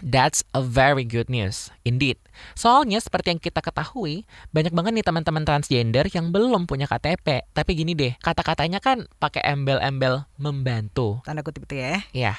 That's 0.00 0.40
a 0.56 0.64
very 0.64 1.04
good 1.04 1.28
news 1.28 1.68
indeed. 1.84 2.16
Soalnya 2.56 2.96
seperti 3.04 3.36
yang 3.36 3.42
kita 3.44 3.60
ketahui, 3.60 4.24
banyak 4.56 4.72
banget 4.72 4.92
nih 4.96 5.04
teman-teman 5.04 5.44
transgender 5.44 6.08
yang 6.08 6.32
belum 6.32 6.64
punya 6.64 6.88
KTP. 6.88 7.44
Tapi 7.52 7.70
gini 7.76 7.92
deh, 7.92 8.16
kata-katanya 8.24 8.80
kan 8.80 9.04
pakai 9.20 9.44
embel-embel 9.44 10.24
membantu. 10.40 11.20
Tanda 11.28 11.44
kutip 11.44 11.68
itu 11.68 11.76
ya. 11.76 12.00
Ya. 12.16 12.34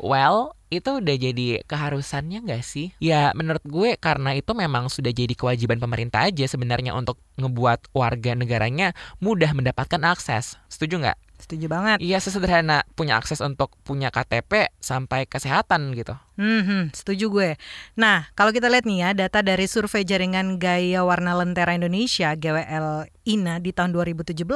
Well, 0.00 0.56
itu 0.68 1.00
udah 1.00 1.16
jadi 1.16 1.64
keharusannya 1.64 2.44
nggak 2.44 2.64
sih? 2.64 2.92
Ya 3.00 3.32
menurut 3.32 3.64
gue 3.64 3.96
karena 3.96 4.36
itu 4.36 4.52
memang 4.52 4.92
sudah 4.92 5.12
jadi 5.12 5.32
kewajiban 5.32 5.80
pemerintah 5.80 6.28
aja 6.28 6.44
sebenarnya 6.44 6.92
untuk 6.92 7.16
ngebuat 7.40 7.92
warga 7.96 8.36
negaranya 8.36 8.92
mudah 9.20 9.52
mendapatkan 9.56 10.00
akses. 10.04 10.60
Setuju 10.68 11.00
nggak? 11.00 11.18
Setuju 11.40 11.66
banget. 11.70 11.98
Iya 12.04 12.20
sesederhana 12.20 12.84
punya 12.92 13.16
akses 13.16 13.40
untuk 13.40 13.72
punya 13.86 14.12
KTP 14.12 14.74
sampai 14.82 15.24
kesehatan 15.24 15.96
gitu. 15.96 16.18
Hmm, 16.38 16.94
setuju 16.94 17.34
gue. 17.34 17.50
Nah, 17.98 18.30
kalau 18.38 18.54
kita 18.54 18.70
lihat 18.70 18.86
nih 18.86 19.02
ya, 19.02 19.10
data 19.10 19.42
dari 19.42 19.66
survei 19.66 20.06
jaringan 20.06 20.62
gaya 20.62 21.02
warna 21.02 21.34
lentera 21.34 21.74
Indonesia 21.74 22.30
GWL 22.38 23.10
INA 23.26 23.58
di 23.58 23.74
tahun 23.74 23.90
2017, 23.90 24.46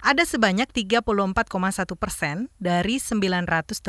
ada 0.00 0.22
sebanyak 0.24 0.72
34,1 0.72 1.04
persen 2.00 2.48
dari 2.56 2.96
989 2.96 3.84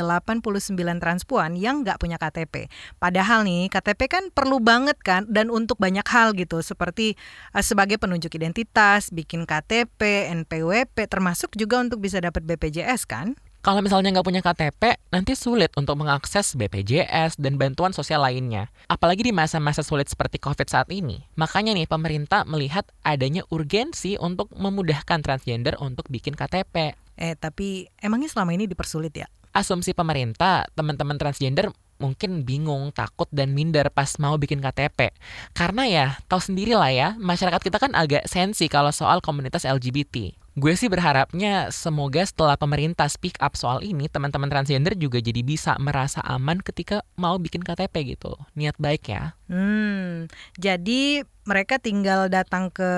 transpuan 1.00 1.56
yang 1.56 1.88
nggak 1.88 2.04
punya 2.04 2.20
KTP. 2.20 2.68
Padahal 3.00 3.48
nih, 3.48 3.72
KTP 3.72 4.12
kan 4.12 4.28
perlu 4.36 4.60
banget 4.60 5.00
kan, 5.00 5.24
dan 5.32 5.48
untuk 5.56 5.80
banyak 5.80 6.04
hal 6.12 6.36
gitu, 6.36 6.60
seperti 6.60 7.16
uh, 7.56 7.64
sebagai 7.64 7.96
penunjuk 7.96 8.36
identitas, 8.36 9.08
bikin 9.08 9.48
KTP, 9.48 10.28
NPWP, 10.36 11.08
termasuk 11.08 11.56
juga 11.56 11.80
untuk 11.80 12.04
bisa 12.04 12.20
dapat 12.20 12.44
BPJS 12.44 13.08
kan? 13.08 13.40
Kalau 13.62 13.78
misalnya 13.86 14.10
nggak 14.10 14.26
punya 14.26 14.42
KTP, 14.42 14.98
nanti 15.14 15.38
sulit 15.38 15.70
untuk 15.78 15.94
mengakses 16.02 16.58
BPJS 16.58 17.38
dan 17.38 17.62
bantuan 17.62 17.94
sosial 17.94 18.26
lainnya. 18.26 18.74
Apalagi 18.90 19.22
di 19.22 19.30
masa-masa 19.30 19.86
sulit 19.86 20.10
seperti 20.10 20.42
COVID 20.42 20.66
saat 20.66 20.90
ini. 20.90 21.22
Makanya 21.38 21.78
nih, 21.78 21.86
pemerintah 21.86 22.42
melihat 22.50 22.90
adanya 23.06 23.46
urgensi 23.54 24.18
untuk 24.18 24.50
memudahkan 24.58 25.22
transgender 25.22 25.78
untuk 25.78 26.10
bikin 26.10 26.34
KTP. 26.34 26.98
Eh, 27.22 27.38
tapi 27.38 27.86
emangnya 28.02 28.34
selama 28.34 28.58
ini 28.58 28.66
dipersulit 28.66 29.14
ya? 29.14 29.30
Asumsi 29.54 29.94
pemerintah, 29.94 30.66
teman-teman 30.74 31.22
transgender 31.22 31.70
mungkin 32.02 32.42
bingung, 32.42 32.90
takut, 32.90 33.30
dan 33.30 33.54
minder 33.54 33.94
pas 33.94 34.10
mau 34.18 34.42
bikin 34.42 34.58
KTP. 34.58 35.14
Karena 35.54 35.86
ya, 35.86 36.06
tahu 36.26 36.42
sendiri 36.42 36.74
lah 36.74 36.90
ya, 36.90 37.14
masyarakat 37.22 37.62
kita 37.62 37.78
kan 37.78 37.94
agak 37.94 38.26
sensi 38.26 38.66
kalau 38.66 38.90
soal 38.90 39.22
komunitas 39.22 39.70
LGBT. 39.70 40.41
Gue 40.60 40.76
sih 40.76 40.92
berharapnya 40.92 41.72
semoga 41.72 42.28
setelah 42.28 42.60
pemerintah 42.60 43.08
speak 43.08 43.40
up 43.40 43.56
soal 43.56 43.80
ini, 43.88 44.12
teman-teman 44.12 44.52
transgender 44.52 45.00
juga 45.00 45.24
jadi 45.24 45.40
bisa 45.48 45.80
merasa 45.80 46.20
aman 46.28 46.60
ketika 46.60 47.08
mau 47.16 47.40
bikin 47.40 47.64
KTP 47.64 48.20
gitu. 48.20 48.36
Niat 48.60 48.76
baik 48.76 49.08
ya. 49.08 49.32
Hmm, 49.48 50.28
jadi 50.60 51.24
mereka 51.48 51.80
tinggal 51.80 52.28
datang 52.28 52.68
ke 52.68 52.92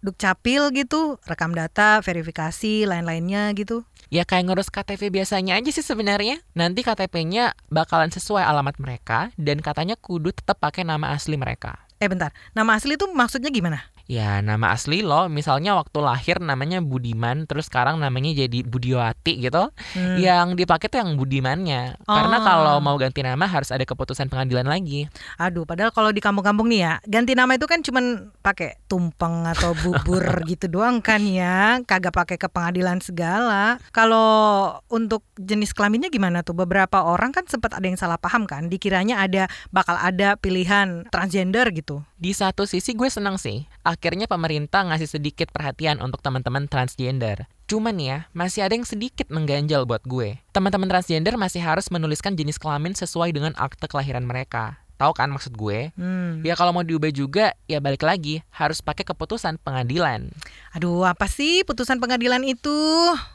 Dukcapil 0.00 0.72
gitu, 0.72 1.20
rekam 1.28 1.52
data, 1.52 2.00
verifikasi, 2.00 2.88
lain-lainnya 2.88 3.52
gitu. 3.52 3.84
Ya 4.08 4.24
kayak 4.24 4.48
ngurus 4.48 4.72
KTP 4.72 5.12
biasanya 5.12 5.60
aja 5.60 5.68
sih 5.68 5.84
sebenarnya. 5.84 6.40
Nanti 6.56 6.80
KTP-nya 6.80 7.52
bakalan 7.68 8.08
sesuai 8.08 8.40
alamat 8.40 8.80
mereka 8.80 9.28
dan 9.36 9.60
katanya 9.60 10.00
kudu 10.00 10.32
tetap 10.32 10.56
pakai 10.56 10.88
nama 10.88 11.12
asli 11.12 11.36
mereka. 11.36 11.84
Eh 12.00 12.08
bentar, 12.08 12.32
nama 12.56 12.80
asli 12.80 12.96
itu 12.96 13.04
maksudnya 13.12 13.52
gimana? 13.52 13.89
Ya 14.10 14.42
nama 14.42 14.74
asli 14.74 15.06
lo, 15.06 15.30
misalnya 15.30 15.78
waktu 15.78 16.02
lahir 16.02 16.42
namanya 16.42 16.82
Budiman, 16.82 17.46
terus 17.46 17.70
sekarang 17.70 18.02
namanya 18.02 18.34
jadi 18.34 18.66
Budiwati 18.66 19.38
gitu. 19.38 19.70
Hmm. 19.94 20.18
Yang 20.18 20.58
dipakai 20.58 20.90
tuh 20.90 20.98
yang 20.98 21.14
Budimannya. 21.14 21.94
Oh. 22.10 22.18
Karena 22.18 22.42
kalau 22.42 22.82
mau 22.82 22.98
ganti 22.98 23.22
nama 23.22 23.46
harus 23.46 23.70
ada 23.70 23.86
keputusan 23.86 24.26
pengadilan 24.26 24.66
lagi. 24.66 25.06
Aduh, 25.38 25.62
padahal 25.62 25.94
kalau 25.94 26.10
di 26.10 26.18
kampung-kampung 26.18 26.66
nih 26.74 26.80
ya, 26.82 26.92
ganti 27.06 27.38
nama 27.38 27.54
itu 27.54 27.70
kan 27.70 27.86
cuman 27.86 28.34
pakai 28.42 28.82
tumpeng 28.90 29.46
atau 29.46 29.78
bubur 29.78 30.26
gitu 30.50 30.66
doang 30.66 30.98
kan 30.98 31.22
ya, 31.22 31.78
kagak 31.86 32.10
pakai 32.10 32.34
ke 32.34 32.50
pengadilan 32.50 32.98
segala. 32.98 33.78
Kalau 33.94 34.74
untuk 34.90 35.22
jenis 35.38 35.70
kelaminnya 35.70 36.10
gimana 36.10 36.42
tuh? 36.42 36.58
Beberapa 36.58 37.06
orang 37.06 37.30
kan 37.30 37.46
sempat 37.46 37.78
ada 37.78 37.86
yang 37.86 37.94
salah 37.94 38.18
paham 38.18 38.50
kan, 38.50 38.66
dikiranya 38.66 39.22
ada 39.22 39.46
bakal 39.70 39.94
ada 39.94 40.34
pilihan 40.34 41.06
transgender 41.14 41.70
gitu. 41.70 42.02
Di 42.20 42.36
satu 42.36 42.68
sisi 42.68 42.92
gue 42.92 43.08
senang 43.08 43.40
sih 43.40 43.64
akhirnya 43.80 44.28
pemerintah 44.28 44.84
ngasih 44.84 45.08
sedikit 45.08 45.48
perhatian 45.56 46.04
untuk 46.04 46.20
teman-teman 46.20 46.68
transgender. 46.68 47.48
Cuman 47.64 47.96
ya, 47.96 48.28
masih 48.36 48.60
ada 48.60 48.76
yang 48.76 48.84
sedikit 48.84 49.32
mengganjal 49.32 49.88
buat 49.88 50.04
gue. 50.04 50.36
Teman-teman 50.52 50.84
transgender 50.84 51.40
masih 51.40 51.64
harus 51.64 51.88
menuliskan 51.88 52.36
jenis 52.36 52.60
kelamin 52.60 52.92
sesuai 52.92 53.32
dengan 53.32 53.56
akte 53.56 53.88
kelahiran 53.88 54.28
mereka. 54.28 54.84
Tahu 55.00 55.16
kan 55.16 55.32
maksud 55.32 55.56
gue? 55.56 55.96
Hmm. 55.96 56.44
Ya 56.44 56.52
kalau 56.52 56.76
mau 56.76 56.84
diubah 56.84 57.08
juga, 57.08 57.56
ya 57.64 57.80
balik 57.80 58.04
lagi 58.04 58.44
harus 58.52 58.84
pakai 58.84 59.08
keputusan 59.08 59.56
pengadilan. 59.64 60.28
Aduh, 60.76 61.08
apa 61.08 61.24
sih 61.24 61.64
putusan 61.64 62.04
pengadilan 62.04 62.44
itu? 62.44 62.68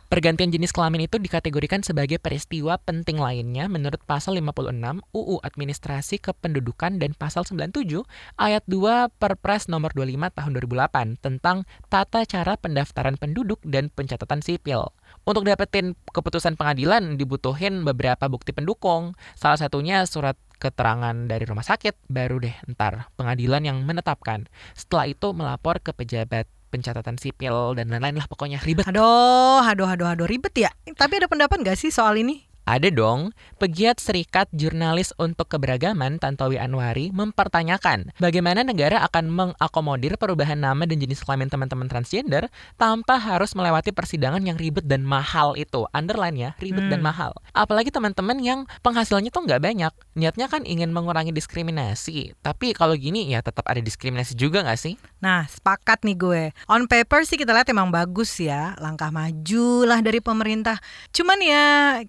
Pergantian 0.06 0.54
jenis 0.54 0.70
kelamin 0.70 1.10
itu 1.10 1.18
dikategorikan 1.18 1.82
sebagai 1.82 2.22
peristiwa 2.22 2.78
penting 2.78 3.18
lainnya 3.18 3.66
menurut 3.66 3.98
pasal 4.06 4.38
56 4.38 5.02
UU 5.10 5.42
Administrasi 5.42 6.22
Kependudukan 6.22 7.02
dan 7.02 7.18
pasal 7.18 7.42
97 7.50 8.06
ayat 8.38 8.62
2 8.70 9.10
Perpres 9.18 9.66
nomor 9.66 9.90
25 9.98 10.38
tahun 10.38 10.52
2008 10.62 11.18
tentang 11.18 11.66
tata 11.90 12.22
cara 12.30 12.54
pendaftaran 12.62 13.18
penduduk 13.18 13.58
dan 13.66 13.90
pencatatan 13.90 14.46
sipil. 14.46 14.94
Untuk 15.26 15.42
dapetin 15.50 15.98
keputusan 16.14 16.54
pengadilan 16.54 17.18
dibutuhin 17.18 17.82
beberapa 17.82 18.30
bukti 18.30 18.54
pendukung. 18.54 19.18
Salah 19.34 19.58
satunya 19.58 20.06
surat 20.06 20.38
keterangan 20.58 21.16
dari 21.28 21.44
rumah 21.44 21.64
sakit, 21.64 22.08
baru 22.08 22.42
deh 22.42 22.56
ntar 22.74 23.12
pengadilan 23.20 23.64
yang 23.64 23.78
menetapkan. 23.84 24.48
Setelah 24.74 25.12
itu 25.12 25.32
melapor 25.32 25.80
ke 25.80 25.92
pejabat 25.92 26.48
pencatatan 26.74 27.16
sipil 27.16 27.78
dan 27.80 27.88
lain-lain 27.88 28.20
lah 28.20 28.28
pokoknya 28.28 28.60
ribet. 28.60 28.84
Aduh, 28.84 29.64
aduh, 29.64 29.88
aduh, 29.88 30.12
aduh 30.12 30.28
ribet 30.28 30.52
ya. 30.68 30.72
Tapi 30.92 31.24
ada 31.24 31.32
pendapat 31.32 31.64
nggak 31.64 31.80
sih 31.80 31.94
soal 31.94 32.20
ini? 32.20 32.44
Ada 32.66 32.90
dong, 32.90 33.30
pegiat 33.62 34.02
Serikat 34.02 34.50
Jurnalis 34.50 35.14
untuk 35.22 35.46
Keberagaman 35.54 36.18
Tantowi 36.18 36.58
Anwari 36.58 37.14
mempertanyakan 37.14 38.10
bagaimana 38.18 38.66
negara 38.66 39.06
akan 39.06 39.30
mengakomodir 39.30 40.18
perubahan 40.18 40.58
nama 40.58 40.90
dan 40.90 40.98
jenis 40.98 41.22
kelamin 41.22 41.46
teman-teman 41.46 41.86
transgender 41.86 42.50
tanpa 42.74 43.22
harus 43.22 43.54
melewati 43.54 43.94
persidangan 43.94 44.42
yang 44.42 44.58
ribet 44.58 44.82
dan 44.90 45.06
mahal 45.06 45.54
itu. 45.54 45.86
Underline 45.94 46.38
ya, 46.42 46.50
ribet 46.58 46.90
hmm. 46.90 46.94
dan 46.98 47.06
mahal. 47.06 47.38
Apalagi 47.54 47.94
teman-teman 47.94 48.42
yang 48.42 48.66
penghasilnya 48.82 49.30
tuh 49.30 49.46
nggak 49.46 49.62
banyak. 49.62 49.94
Niatnya 50.16 50.48
kan 50.48 50.64
ingin 50.64 50.96
mengurangi 50.96 51.36
diskriminasi. 51.36 52.40
Tapi 52.40 52.72
kalau 52.72 52.96
gini 52.96 53.36
ya 53.36 53.44
tetap 53.44 53.68
ada 53.68 53.84
diskriminasi 53.84 54.32
juga 54.40 54.64
nggak 54.64 54.80
sih? 54.80 54.96
Nah, 55.20 55.44
sepakat 55.44 56.08
nih 56.08 56.16
gue. 56.16 56.44
On 56.72 56.88
paper 56.88 57.28
sih 57.28 57.36
kita 57.36 57.52
lihat 57.52 57.68
emang 57.68 57.92
bagus 57.92 58.40
ya. 58.40 58.80
Langkah 58.80 59.12
maju 59.12 59.84
lah 59.84 60.00
dari 60.00 60.24
pemerintah. 60.24 60.80
Cuman 61.12 61.44
ya 61.44 61.64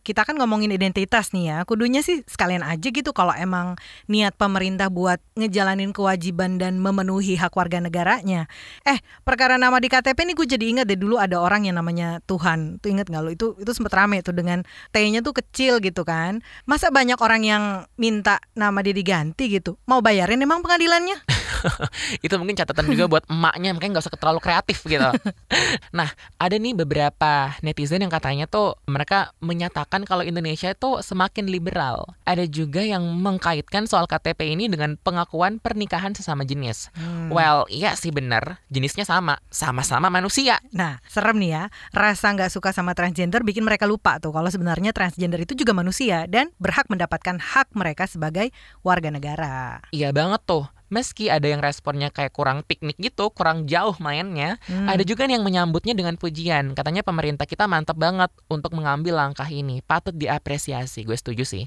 kita 0.06 0.22
kan 0.22 0.38
ngomongin 0.38 0.70
identitas 0.70 1.34
nih 1.34 1.50
ya, 1.50 1.56
kudunya 1.66 1.98
sih 1.98 2.22
sekalian 2.30 2.62
aja 2.62 2.94
gitu 2.94 3.10
kalau 3.10 3.34
emang 3.34 3.74
niat 4.06 4.38
pemerintah 4.38 4.86
buat 4.86 5.18
ngejalanin 5.34 5.90
kewajiban 5.90 6.62
dan 6.62 6.78
memenuhi 6.78 7.34
hak 7.34 7.58
warga 7.58 7.82
negaranya. 7.82 8.46
Eh, 8.86 9.02
perkara 9.26 9.58
nama 9.58 9.82
di 9.82 9.90
KTP 9.90 10.30
nih 10.30 10.34
gue 10.38 10.46
jadi 10.46 10.64
ingat 10.78 10.86
deh 10.86 10.94
dulu 10.94 11.18
ada 11.18 11.42
orang 11.42 11.66
yang 11.66 11.74
namanya 11.74 12.22
Tuhan. 12.30 12.78
Tuh 12.78 12.86
inget 12.86 13.10
gak 13.10 13.22
lo? 13.26 13.34
Itu 13.34 13.58
itu 13.58 13.74
sempet 13.74 13.90
rame 13.98 14.22
tuh 14.22 14.30
dengan 14.30 14.62
T-nya 14.94 15.26
tuh 15.26 15.34
kecil 15.34 15.82
gitu 15.82 16.06
kan. 16.06 16.38
Masa 16.70 16.94
banyak 16.94 17.18
orang 17.18 17.42
yang 17.42 17.64
minta 17.96 18.40
nama 18.56 18.80
dia 18.84 18.92
diganti 18.96 19.48
gitu? 19.52 19.80
Mau 19.88 20.00
bayarin 20.00 20.44
emang 20.44 20.60
pengadilannya? 20.64 21.35
itu 22.26 22.34
mungkin 22.36 22.56
catatan 22.58 22.86
juga 22.90 23.04
buat 23.06 23.24
emaknya 23.30 23.74
makanya 23.76 23.98
nggak 23.98 24.04
usah 24.06 24.14
terlalu 24.18 24.40
kreatif 24.42 24.78
gitu. 24.84 25.10
nah, 25.98 26.10
ada 26.36 26.56
nih 26.56 26.74
beberapa 26.76 27.54
netizen 27.62 28.02
yang 28.02 28.12
katanya 28.12 28.46
tuh 28.46 28.78
mereka 28.86 29.34
menyatakan 29.42 30.04
kalau 30.04 30.22
Indonesia 30.22 30.72
itu 30.72 31.00
semakin 31.02 31.48
liberal. 31.48 32.06
Ada 32.26 32.46
juga 32.46 32.82
yang 32.82 33.02
mengkaitkan 33.02 33.86
soal 33.86 34.10
KTP 34.10 34.56
ini 34.56 34.66
dengan 34.70 34.98
pengakuan 35.00 35.58
pernikahan 35.62 36.12
sesama 36.14 36.42
jenis. 36.42 36.90
Hmm. 36.94 37.30
Well, 37.30 37.66
iya 37.70 37.94
sih 37.94 38.10
bener, 38.10 38.62
jenisnya 38.70 39.06
sama, 39.06 39.38
sama-sama 39.50 40.10
manusia. 40.12 40.58
Nah, 40.74 40.98
serem 41.06 41.38
nih 41.38 41.50
ya, 41.52 41.64
rasa 41.94 42.32
nggak 42.34 42.50
suka 42.52 42.70
sama 42.70 42.92
transgender 42.92 43.42
bikin 43.42 43.62
mereka 43.66 43.88
lupa 43.88 44.18
tuh 44.22 44.34
kalau 44.34 44.48
sebenarnya 44.48 44.90
transgender 44.94 45.42
itu 45.42 45.58
juga 45.58 45.72
manusia 45.76 46.24
dan 46.30 46.50
berhak 46.60 46.86
mendapatkan 46.90 47.38
hak 47.38 47.72
mereka 47.74 48.04
sebagai 48.08 48.50
warga 48.82 49.10
negara. 49.10 49.80
Iya 49.90 50.10
banget 50.14 50.42
tuh 50.46 50.75
meski 50.88 51.28
ada 51.32 51.46
yang 51.46 51.58
responnya 51.62 52.08
kayak 52.14 52.32
kurang 52.34 52.62
piknik 52.62 52.96
gitu, 52.98 53.28
kurang 53.34 53.66
jauh 53.66 53.94
mainnya, 53.98 54.58
hmm. 54.70 54.86
ada 54.86 55.02
juga 55.02 55.26
yang 55.26 55.42
menyambutnya 55.42 55.92
dengan 55.92 56.14
pujian. 56.14 56.72
Katanya 56.72 57.02
pemerintah 57.02 57.44
kita 57.44 57.66
mantap 57.66 57.98
banget 57.98 58.30
untuk 58.46 58.74
mengambil 58.74 59.18
langkah 59.18 59.46
ini, 59.46 59.82
patut 59.82 60.14
diapresiasi. 60.14 61.02
Gue 61.02 61.18
setuju 61.18 61.42
sih. 61.42 61.64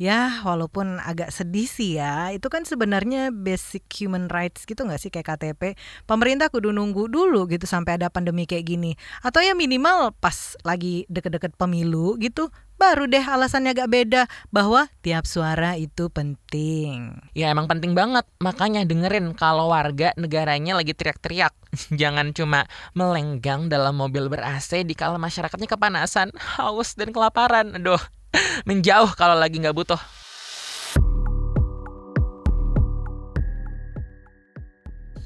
Ya, 0.00 0.40
walaupun 0.48 0.96
agak 0.96 1.28
sedih 1.28 1.68
sih 1.68 2.00
ya, 2.00 2.32
itu 2.32 2.48
kan 2.48 2.64
sebenarnya 2.64 3.28
basic 3.28 3.84
human 4.00 4.32
rights 4.32 4.64
gitu 4.64 4.88
nggak 4.88 4.96
sih 4.96 5.12
kayak 5.12 5.36
KTP. 5.36 5.76
Pemerintah 6.08 6.48
kudu 6.48 6.72
nunggu 6.72 7.04
dulu 7.12 7.44
gitu 7.52 7.68
sampai 7.68 8.00
ada 8.00 8.08
pandemi 8.08 8.48
kayak 8.48 8.64
gini. 8.64 8.96
Atau 9.20 9.44
ya 9.44 9.52
minimal 9.52 10.16
pas 10.16 10.56
lagi 10.64 11.04
deket-deket 11.12 11.52
pemilu 11.60 12.16
gitu, 12.16 12.48
baru 12.80 13.12
deh 13.12 13.20
alasannya 13.20 13.76
agak 13.76 13.92
beda 13.92 14.22
bahwa 14.48 14.88
tiap 15.04 15.28
suara 15.28 15.76
itu 15.76 16.08
penting. 16.08 17.20
Ya 17.36 17.52
emang 17.52 17.68
penting 17.68 17.92
banget, 17.92 18.24
makanya 18.40 18.88
dengerin 18.88 19.36
kalau 19.36 19.68
warga 19.68 20.16
negaranya 20.16 20.80
lagi 20.80 20.96
teriak-teriak. 20.96 21.52
Jangan 22.00 22.32
cuma 22.32 22.64
melenggang 22.96 23.68
dalam 23.68 24.00
mobil 24.00 24.32
ber-AC 24.32 24.80
di 24.80 24.96
kala 24.96 25.20
masyarakatnya 25.20 25.68
kepanasan, 25.68 26.32
haus, 26.56 26.96
dan 26.96 27.12
kelaparan. 27.12 27.76
Aduh, 27.76 28.00
menjauh 28.68 29.10
kalau 29.18 29.36
lagi 29.36 29.58
nggak 29.58 29.76
butuh. 29.76 30.00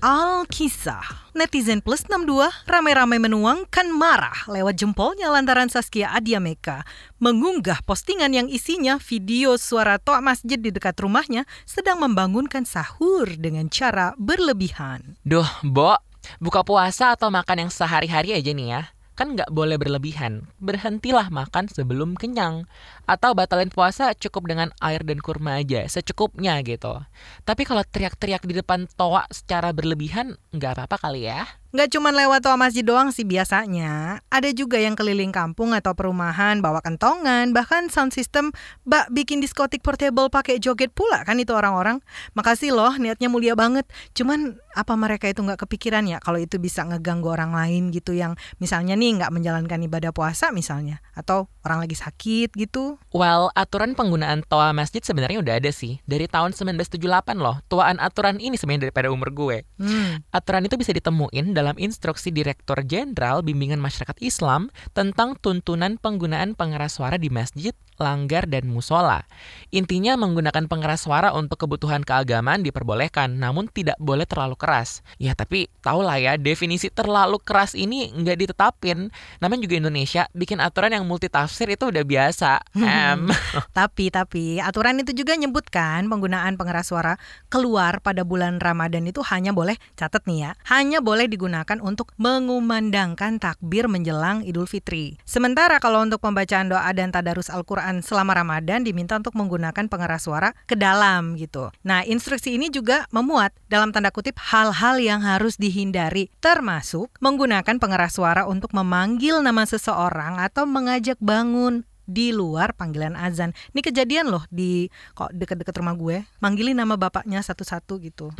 Alkisah. 0.05 1.33
Netizen 1.33 1.81
plus 1.81 2.05
62 2.05 2.53
ramai-ramai 2.69 3.17
menuangkan 3.17 3.89
marah 3.89 4.45
lewat 4.53 4.77
jempolnya 4.77 5.33
lantaran 5.33 5.73
Saskia 5.73 6.13
Adiameka 6.13 6.85
mengunggah 7.17 7.81
postingan 7.89 8.37
yang 8.37 8.47
isinya 8.47 9.01
video 9.01 9.57
suara 9.57 9.97
toa 9.97 10.21
masjid 10.21 10.61
di 10.61 10.69
dekat 10.69 11.01
rumahnya 11.01 11.49
sedang 11.65 12.05
membangunkan 12.05 12.69
sahur 12.69 13.33
dengan 13.41 13.73
cara 13.73 14.13
berlebihan. 14.21 15.17
Duh, 15.25 15.49
Bo, 15.65 15.97
buka 16.37 16.61
puasa 16.63 17.17
atau 17.17 17.33
makan 17.33 17.67
yang 17.67 17.71
sehari-hari 17.73 18.37
aja 18.37 18.53
nih 18.53 18.69
ya 18.77 18.94
kan 19.15 19.39
nggak 19.39 19.51
boleh 19.55 19.79
berlebihan. 19.79 20.51
Berhentilah 20.59 21.31
makan 21.31 21.71
sebelum 21.71 22.19
kenyang. 22.19 22.67
Atau 23.07 23.33
batalin 23.33 23.71
puasa 23.71 24.13
cukup 24.15 24.51
dengan 24.51 24.75
air 24.83 25.03
dan 25.07 25.23
kurma 25.23 25.63
aja, 25.63 25.87
secukupnya 25.87 26.61
gitu. 26.67 27.01
Tapi 27.47 27.63
kalau 27.65 27.87
teriak-teriak 27.87 28.43
di 28.45 28.59
depan 28.59 28.91
toa 28.99 29.27
secara 29.31 29.71
berlebihan, 29.71 30.37
nggak 30.53 30.79
apa-apa 30.79 31.11
kali 31.11 31.31
ya. 31.31 31.47
Nggak 31.75 31.91
cuma 31.99 32.15
lewat 32.15 32.47
toa 32.47 32.55
masjid 32.55 32.87
doang 32.87 33.11
sih 33.11 33.27
biasanya. 33.27 34.23
Ada 34.31 34.55
juga 34.55 34.79
yang 34.79 34.95
keliling 34.95 35.35
kampung 35.35 35.75
atau 35.75 35.91
perumahan 35.91 36.63
bawa 36.63 36.79
kentongan, 36.79 37.51
bahkan 37.51 37.91
sound 37.91 38.15
system 38.15 38.55
bak 38.87 39.11
bikin 39.11 39.43
diskotik 39.43 39.83
portable 39.83 40.31
pakai 40.31 40.63
joget 40.63 40.95
pula 40.95 41.27
kan 41.27 41.35
itu 41.43 41.51
orang-orang. 41.51 41.99
Makasih 42.39 42.71
loh, 42.71 42.95
niatnya 42.95 43.27
mulia 43.27 43.59
banget. 43.59 43.91
Cuman 44.15 44.55
apa 44.75 44.95
mereka 44.95 45.27
itu 45.27 45.43
nggak 45.43 45.67
kepikiran 45.67 46.07
ya 46.07 46.23
kalau 46.23 46.39
itu 46.39 46.63
bisa 46.63 46.87
ngeganggu 46.87 47.31
orang 47.31 47.55
lain 47.55 47.91
gitu 47.95 48.15
yang 48.15 48.35
misalnya 48.63 48.99
nih 48.99 49.23
nggak 49.23 49.31
menjalankan 49.31 49.79
ibadah 49.87 50.11
puasa 50.11 50.51
misalnya 50.51 51.03
atau 51.15 51.51
orang 51.67 51.83
lagi 51.83 51.99
sakit 51.99 52.55
gitu. 52.55 53.03
Well, 53.11 53.51
aturan 53.59 53.99
penggunaan 53.99 54.47
toa 54.47 54.71
masjid 54.71 55.03
sebenarnya 55.03 55.43
udah 55.43 55.59
ada 55.59 55.71
sih 55.75 55.99
dari 56.07 56.31
tahun 56.31 56.55
1978 56.55 57.03
loh. 57.35 57.59
Tuaan 57.67 57.99
aturan 57.99 58.39
ini 58.39 58.55
sebenarnya 58.55 58.91
daripada 58.91 59.11
umur 59.11 59.35
gue. 59.35 59.67
Hmm. 59.83 60.23
Aturan 60.31 60.67
itu 60.71 60.79
bisa 60.79 60.95
ditemuin 60.95 61.51
dalam 61.51 61.64
instruksi 61.81 62.29
Direktur 62.29 62.85
Jenderal 62.85 63.41
Bimbingan 63.41 63.81
Masyarakat 63.81 64.21
Islam 64.21 64.69
tentang 64.93 65.41
tuntunan 65.41 65.97
penggunaan 65.97 66.53
pengeras 66.53 67.01
suara 67.01 67.17
di 67.17 67.33
masjid, 67.33 67.73
langgar, 67.99 68.47
dan 68.51 68.67
musola. 68.67 69.27
Intinya 69.71 70.15
menggunakan 70.19 70.67
pengeras 70.71 71.07
suara 71.07 71.35
untuk 71.35 71.67
kebutuhan 71.67 72.03
keagamaan 72.03 72.63
diperbolehkan, 72.63 73.39
namun 73.39 73.71
tidak 73.71 73.99
boleh 73.99 74.27
terlalu 74.27 74.55
keras. 74.59 75.03
Ya 75.19 75.35
tapi 75.35 75.71
tau 75.83 76.03
lah 76.03 76.19
ya, 76.19 76.35
definisi 76.39 76.91
terlalu 76.91 77.39
keras 77.43 77.75
ini 77.75 78.11
nggak 78.15 78.39
ditetapin. 78.47 79.11
Namanya 79.39 79.61
juga 79.67 79.75
Indonesia, 79.79 80.23
bikin 80.35 80.59
aturan 80.59 80.95
yang 80.95 81.05
multitafsir 81.07 81.71
itu 81.71 81.91
udah 81.91 82.05
biasa. 82.07 82.63
Hmm. 82.75 83.31
tapi, 83.79 84.11
tapi 84.11 84.59
aturan 84.59 85.03
itu 85.03 85.15
juga 85.15 85.35
nyebutkan 85.39 86.07
penggunaan 86.07 86.59
pengeras 86.59 86.91
suara 86.91 87.15
keluar 87.51 88.01
pada 88.01 88.23
bulan 88.27 88.59
Ramadan 88.59 89.07
itu 89.07 89.23
hanya 89.31 89.55
boleh, 89.55 89.77
catat 89.95 90.27
nih 90.27 90.49
ya, 90.49 90.51
hanya 90.73 90.99
boleh 91.05 91.27
digunakan 91.31 91.79
untuk 91.83 92.11
mengumandangkan 92.17 93.39
takbir 93.39 93.87
menjelang 93.87 94.43
Idul 94.47 94.65
Fitri. 94.65 95.21
Sementara 95.29 95.77
kalau 95.79 96.01
untuk 96.01 96.25
pembacaan 96.25 96.73
doa 96.73 96.89
dan 96.97 97.13
tadarus 97.13 97.53
Al-Quran 97.53 97.84
selama 98.01 98.33
Ramadan 98.37 98.83
diminta 98.83 99.21
untuk 99.21 99.37
menggunakan 99.37 99.87
pengeras 99.87 100.25
suara 100.25 100.57
ke 100.65 100.75
dalam 100.75 101.37
gitu. 101.37 101.69
Nah, 101.85 102.03
instruksi 102.03 102.57
ini 102.57 102.73
juga 102.73 103.05
memuat 103.13 103.53
dalam 103.69 103.93
tanda 103.93 104.09
kutip 104.09 104.41
hal-hal 104.41 104.97
yang 104.99 105.21
harus 105.21 105.61
dihindari, 105.61 106.33
termasuk 106.41 107.13
menggunakan 107.21 107.77
pengeras 107.77 108.17
suara 108.17 108.49
untuk 108.49 108.73
memanggil 108.73 109.45
nama 109.45 109.69
seseorang 109.69 110.41
atau 110.41 110.65
mengajak 110.65 111.21
bangun 111.21 111.85
di 112.05 112.31
luar 112.31 112.77
panggilan 112.77 113.17
azan. 113.17 113.57
Ini 113.73 113.81
kejadian 113.81 114.29
loh 114.31 114.45
di 114.53 114.89
kok 115.17 115.33
deket-deket 115.33 115.75
rumah 115.81 115.97
gue, 115.97 116.25
manggilin 116.41 116.77
nama 116.77 116.97
bapaknya 116.97 117.41
satu-satu 117.41 118.01
gitu. 118.05 118.31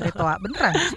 Ritual 0.00 0.40
beneran. 0.42 0.74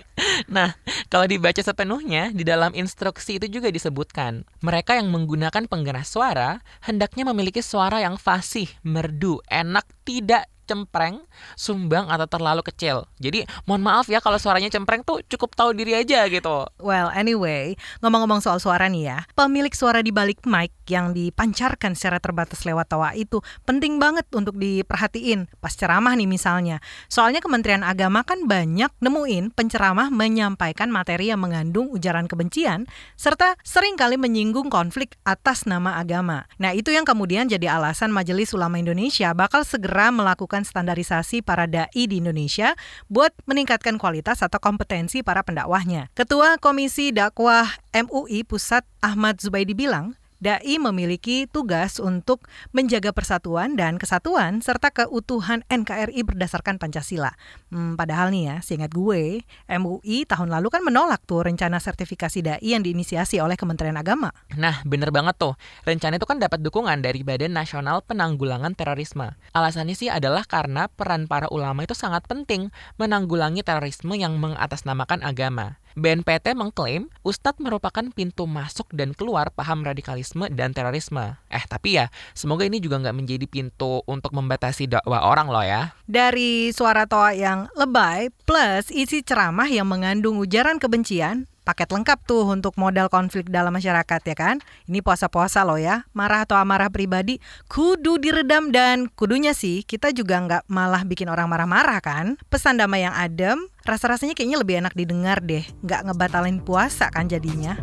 Nah, 0.50 0.74
kalau 1.14 1.30
dibaca 1.30 1.62
sepenuhnya 1.62 2.34
di 2.34 2.42
dalam 2.42 2.74
instruksi 2.74 3.38
itu 3.38 3.60
juga 3.60 3.70
disebutkan, 3.70 4.42
mereka 4.66 4.98
yang 4.98 5.14
menggunakan 5.14 5.70
penggeras 5.70 6.10
suara 6.10 6.64
hendaknya 6.82 7.28
memiliki 7.30 7.62
suara 7.62 8.02
yang 8.02 8.18
fasih, 8.18 8.66
merdu, 8.82 9.40
enak, 9.46 9.86
tidak 10.04 10.50
cempreng, 10.64 11.22
sumbang 11.56 12.08
atau 12.10 12.28
terlalu 12.28 12.64
kecil. 12.66 13.08
Jadi 13.20 13.44
mohon 13.68 13.84
maaf 13.84 14.08
ya 14.08 14.24
kalau 14.24 14.40
suaranya 14.40 14.72
cempreng 14.72 15.04
tuh 15.04 15.24
cukup 15.28 15.56
tahu 15.56 15.76
diri 15.76 15.96
aja 15.98 16.28
gitu. 16.28 16.68
Well, 16.80 17.12
anyway, 17.14 17.76
ngomong-ngomong 18.04 18.44
soal 18.44 18.60
suara 18.60 18.88
nih 18.92 19.04
ya, 19.14 19.18
pemilik 19.34 19.72
suara 19.74 20.00
di 20.00 20.12
balik 20.14 20.46
mic 20.48 20.72
yang 20.92 21.16
dipancarkan 21.16 21.96
secara 21.96 22.20
terbatas 22.20 22.68
lewat 22.68 22.92
tawa 22.92 23.16
itu 23.16 23.40
penting 23.64 23.98
banget 23.98 24.28
untuk 24.36 24.60
diperhatiin 24.60 25.48
pas 25.64 25.72
ceramah 25.74 26.14
nih 26.14 26.28
misalnya. 26.28 26.78
Soalnya 27.08 27.40
Kementerian 27.40 27.82
Agama 27.82 28.22
kan 28.28 28.46
banyak 28.46 28.92
nemuin 29.00 29.56
penceramah 29.56 30.14
menyampaikan 30.14 30.94
materi 30.94 31.34
yang 31.34 31.42
mengandung 31.42 31.90
ujaran 31.90 32.30
kebencian 32.30 32.86
serta 33.18 33.58
sering 33.64 33.98
kali 33.98 34.20
menyinggung 34.20 34.70
konflik 34.70 35.18
atas 35.26 35.66
nama 35.66 35.98
agama. 35.98 36.46
Nah, 36.62 36.78
itu 36.78 36.94
yang 36.94 37.08
kemudian 37.08 37.50
jadi 37.50 37.74
alasan 37.74 38.14
Majelis 38.14 38.54
Ulama 38.54 38.78
Indonesia 38.78 39.34
bakal 39.34 39.66
segera 39.66 40.14
melakukan 40.14 40.53
melakukan 40.54 40.70
standarisasi 40.70 41.42
para 41.42 41.66
dai 41.66 42.06
di 42.06 42.22
Indonesia 42.22 42.78
buat 43.10 43.34
meningkatkan 43.50 43.98
kualitas 43.98 44.46
atau 44.46 44.62
kompetensi 44.62 45.26
para 45.26 45.42
pendakwahnya. 45.42 46.14
Ketua 46.14 46.62
Komisi 46.62 47.10
Dakwah 47.10 47.66
MUI 47.90 48.46
Pusat 48.46 48.86
Ahmad 49.02 49.42
Zubaidi 49.42 49.74
bilang, 49.74 50.14
Dai 50.44 50.76
memiliki 50.76 51.48
tugas 51.48 52.04
untuk 52.04 52.44
menjaga 52.76 53.16
persatuan 53.16 53.80
dan 53.80 53.96
kesatuan 53.96 54.60
serta 54.60 54.92
keutuhan 54.92 55.64
NKRI 55.72 56.20
berdasarkan 56.28 56.84
Pancasila. 56.84 57.32
Hmm, 57.72 57.96
padahal 57.96 58.28
nih 58.36 58.52
ya, 58.52 58.56
seingat 58.60 58.92
gue, 58.92 59.48
MUI 59.72 60.28
tahun 60.28 60.52
lalu 60.52 60.68
kan 60.68 60.84
menolak 60.84 61.24
tuh 61.24 61.48
rencana 61.48 61.80
sertifikasi 61.80 62.44
Dai 62.44 62.60
yang 62.60 62.84
diinisiasi 62.84 63.40
oleh 63.40 63.56
Kementerian 63.56 63.96
Agama. 63.96 64.36
Nah, 64.60 64.84
bener 64.84 65.16
banget 65.16 65.40
tuh. 65.40 65.56
Rencana 65.88 66.20
itu 66.20 66.28
kan 66.28 66.44
dapat 66.44 66.60
dukungan 66.60 67.00
dari 67.00 67.24
Badan 67.24 67.56
Nasional 67.56 68.04
Penanggulangan 68.04 68.76
Terorisme. 68.76 69.40
Alasannya 69.56 69.96
sih 69.96 70.12
adalah 70.12 70.44
karena 70.44 70.92
peran 70.92 71.32
para 71.32 71.48
ulama 71.56 71.88
itu 71.88 71.96
sangat 71.96 72.28
penting 72.28 72.68
menanggulangi 73.00 73.64
terorisme 73.64 74.12
yang 74.20 74.36
mengatasnamakan 74.44 75.24
agama. 75.24 75.80
BNPT 75.94 76.58
mengklaim 76.58 77.10
Ustadz 77.22 77.62
merupakan 77.62 78.04
pintu 78.12 78.50
masuk 78.50 78.90
dan 78.92 79.14
keluar 79.14 79.54
paham 79.54 79.86
radikalisme 79.86 80.50
dan 80.50 80.74
terorisme. 80.74 81.38
Eh 81.48 81.64
tapi 81.70 82.02
ya, 82.02 82.10
semoga 82.34 82.66
ini 82.66 82.82
juga 82.82 83.00
nggak 83.00 83.16
menjadi 83.16 83.46
pintu 83.46 84.02
untuk 84.10 84.34
membatasi 84.34 84.90
dakwah 84.90 85.24
orang 85.30 85.48
loh 85.48 85.66
ya. 85.66 85.94
Dari 86.10 86.74
suara 86.74 87.06
toa 87.06 87.38
yang 87.38 87.70
lebay 87.78 88.34
plus 88.44 88.90
isi 88.90 89.22
ceramah 89.22 89.70
yang 89.70 89.86
mengandung 89.86 90.42
ujaran 90.42 90.82
kebencian, 90.82 91.46
paket 91.64 91.90
lengkap 91.90 92.20
tuh 92.28 92.44
untuk 92.52 92.76
modal 92.76 93.08
konflik 93.08 93.48
dalam 93.50 93.74
masyarakat 93.74 94.22
ya 94.22 94.36
kan. 94.36 94.60
Ini 94.86 95.00
puasa-puasa 95.00 95.64
loh 95.64 95.80
ya, 95.80 96.06
marah 96.12 96.44
atau 96.44 96.60
amarah 96.60 96.92
pribadi 96.92 97.40
kudu 97.72 98.20
diredam 98.20 98.70
dan 98.70 99.08
kudunya 99.16 99.56
sih 99.56 99.82
kita 99.88 100.12
juga 100.12 100.38
nggak 100.44 100.64
malah 100.68 101.08
bikin 101.08 101.32
orang 101.32 101.48
marah-marah 101.48 102.04
kan. 102.04 102.36
Pesan 102.52 102.78
damai 102.78 103.08
yang 103.08 103.16
adem, 103.16 103.58
rasa-rasanya 103.88 104.36
kayaknya 104.36 104.60
lebih 104.60 104.76
enak 104.84 104.94
didengar 104.94 105.40
deh, 105.42 105.64
nggak 105.82 106.12
ngebatalin 106.12 106.60
puasa 106.62 107.08
kan 107.10 107.26
jadinya. 107.26 107.80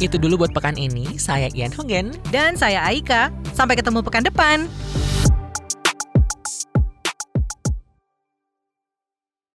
Itu 0.00 0.16
dulu 0.16 0.48
buat 0.48 0.56
pekan 0.56 0.80
ini, 0.80 1.20
saya 1.20 1.52
Ian 1.52 1.76
Honggen. 1.76 2.16
Dan 2.32 2.56
saya 2.56 2.80
Aika. 2.88 3.28
Sampai 3.52 3.76
ketemu 3.76 4.00
pekan 4.00 4.24
depan. 4.24 4.64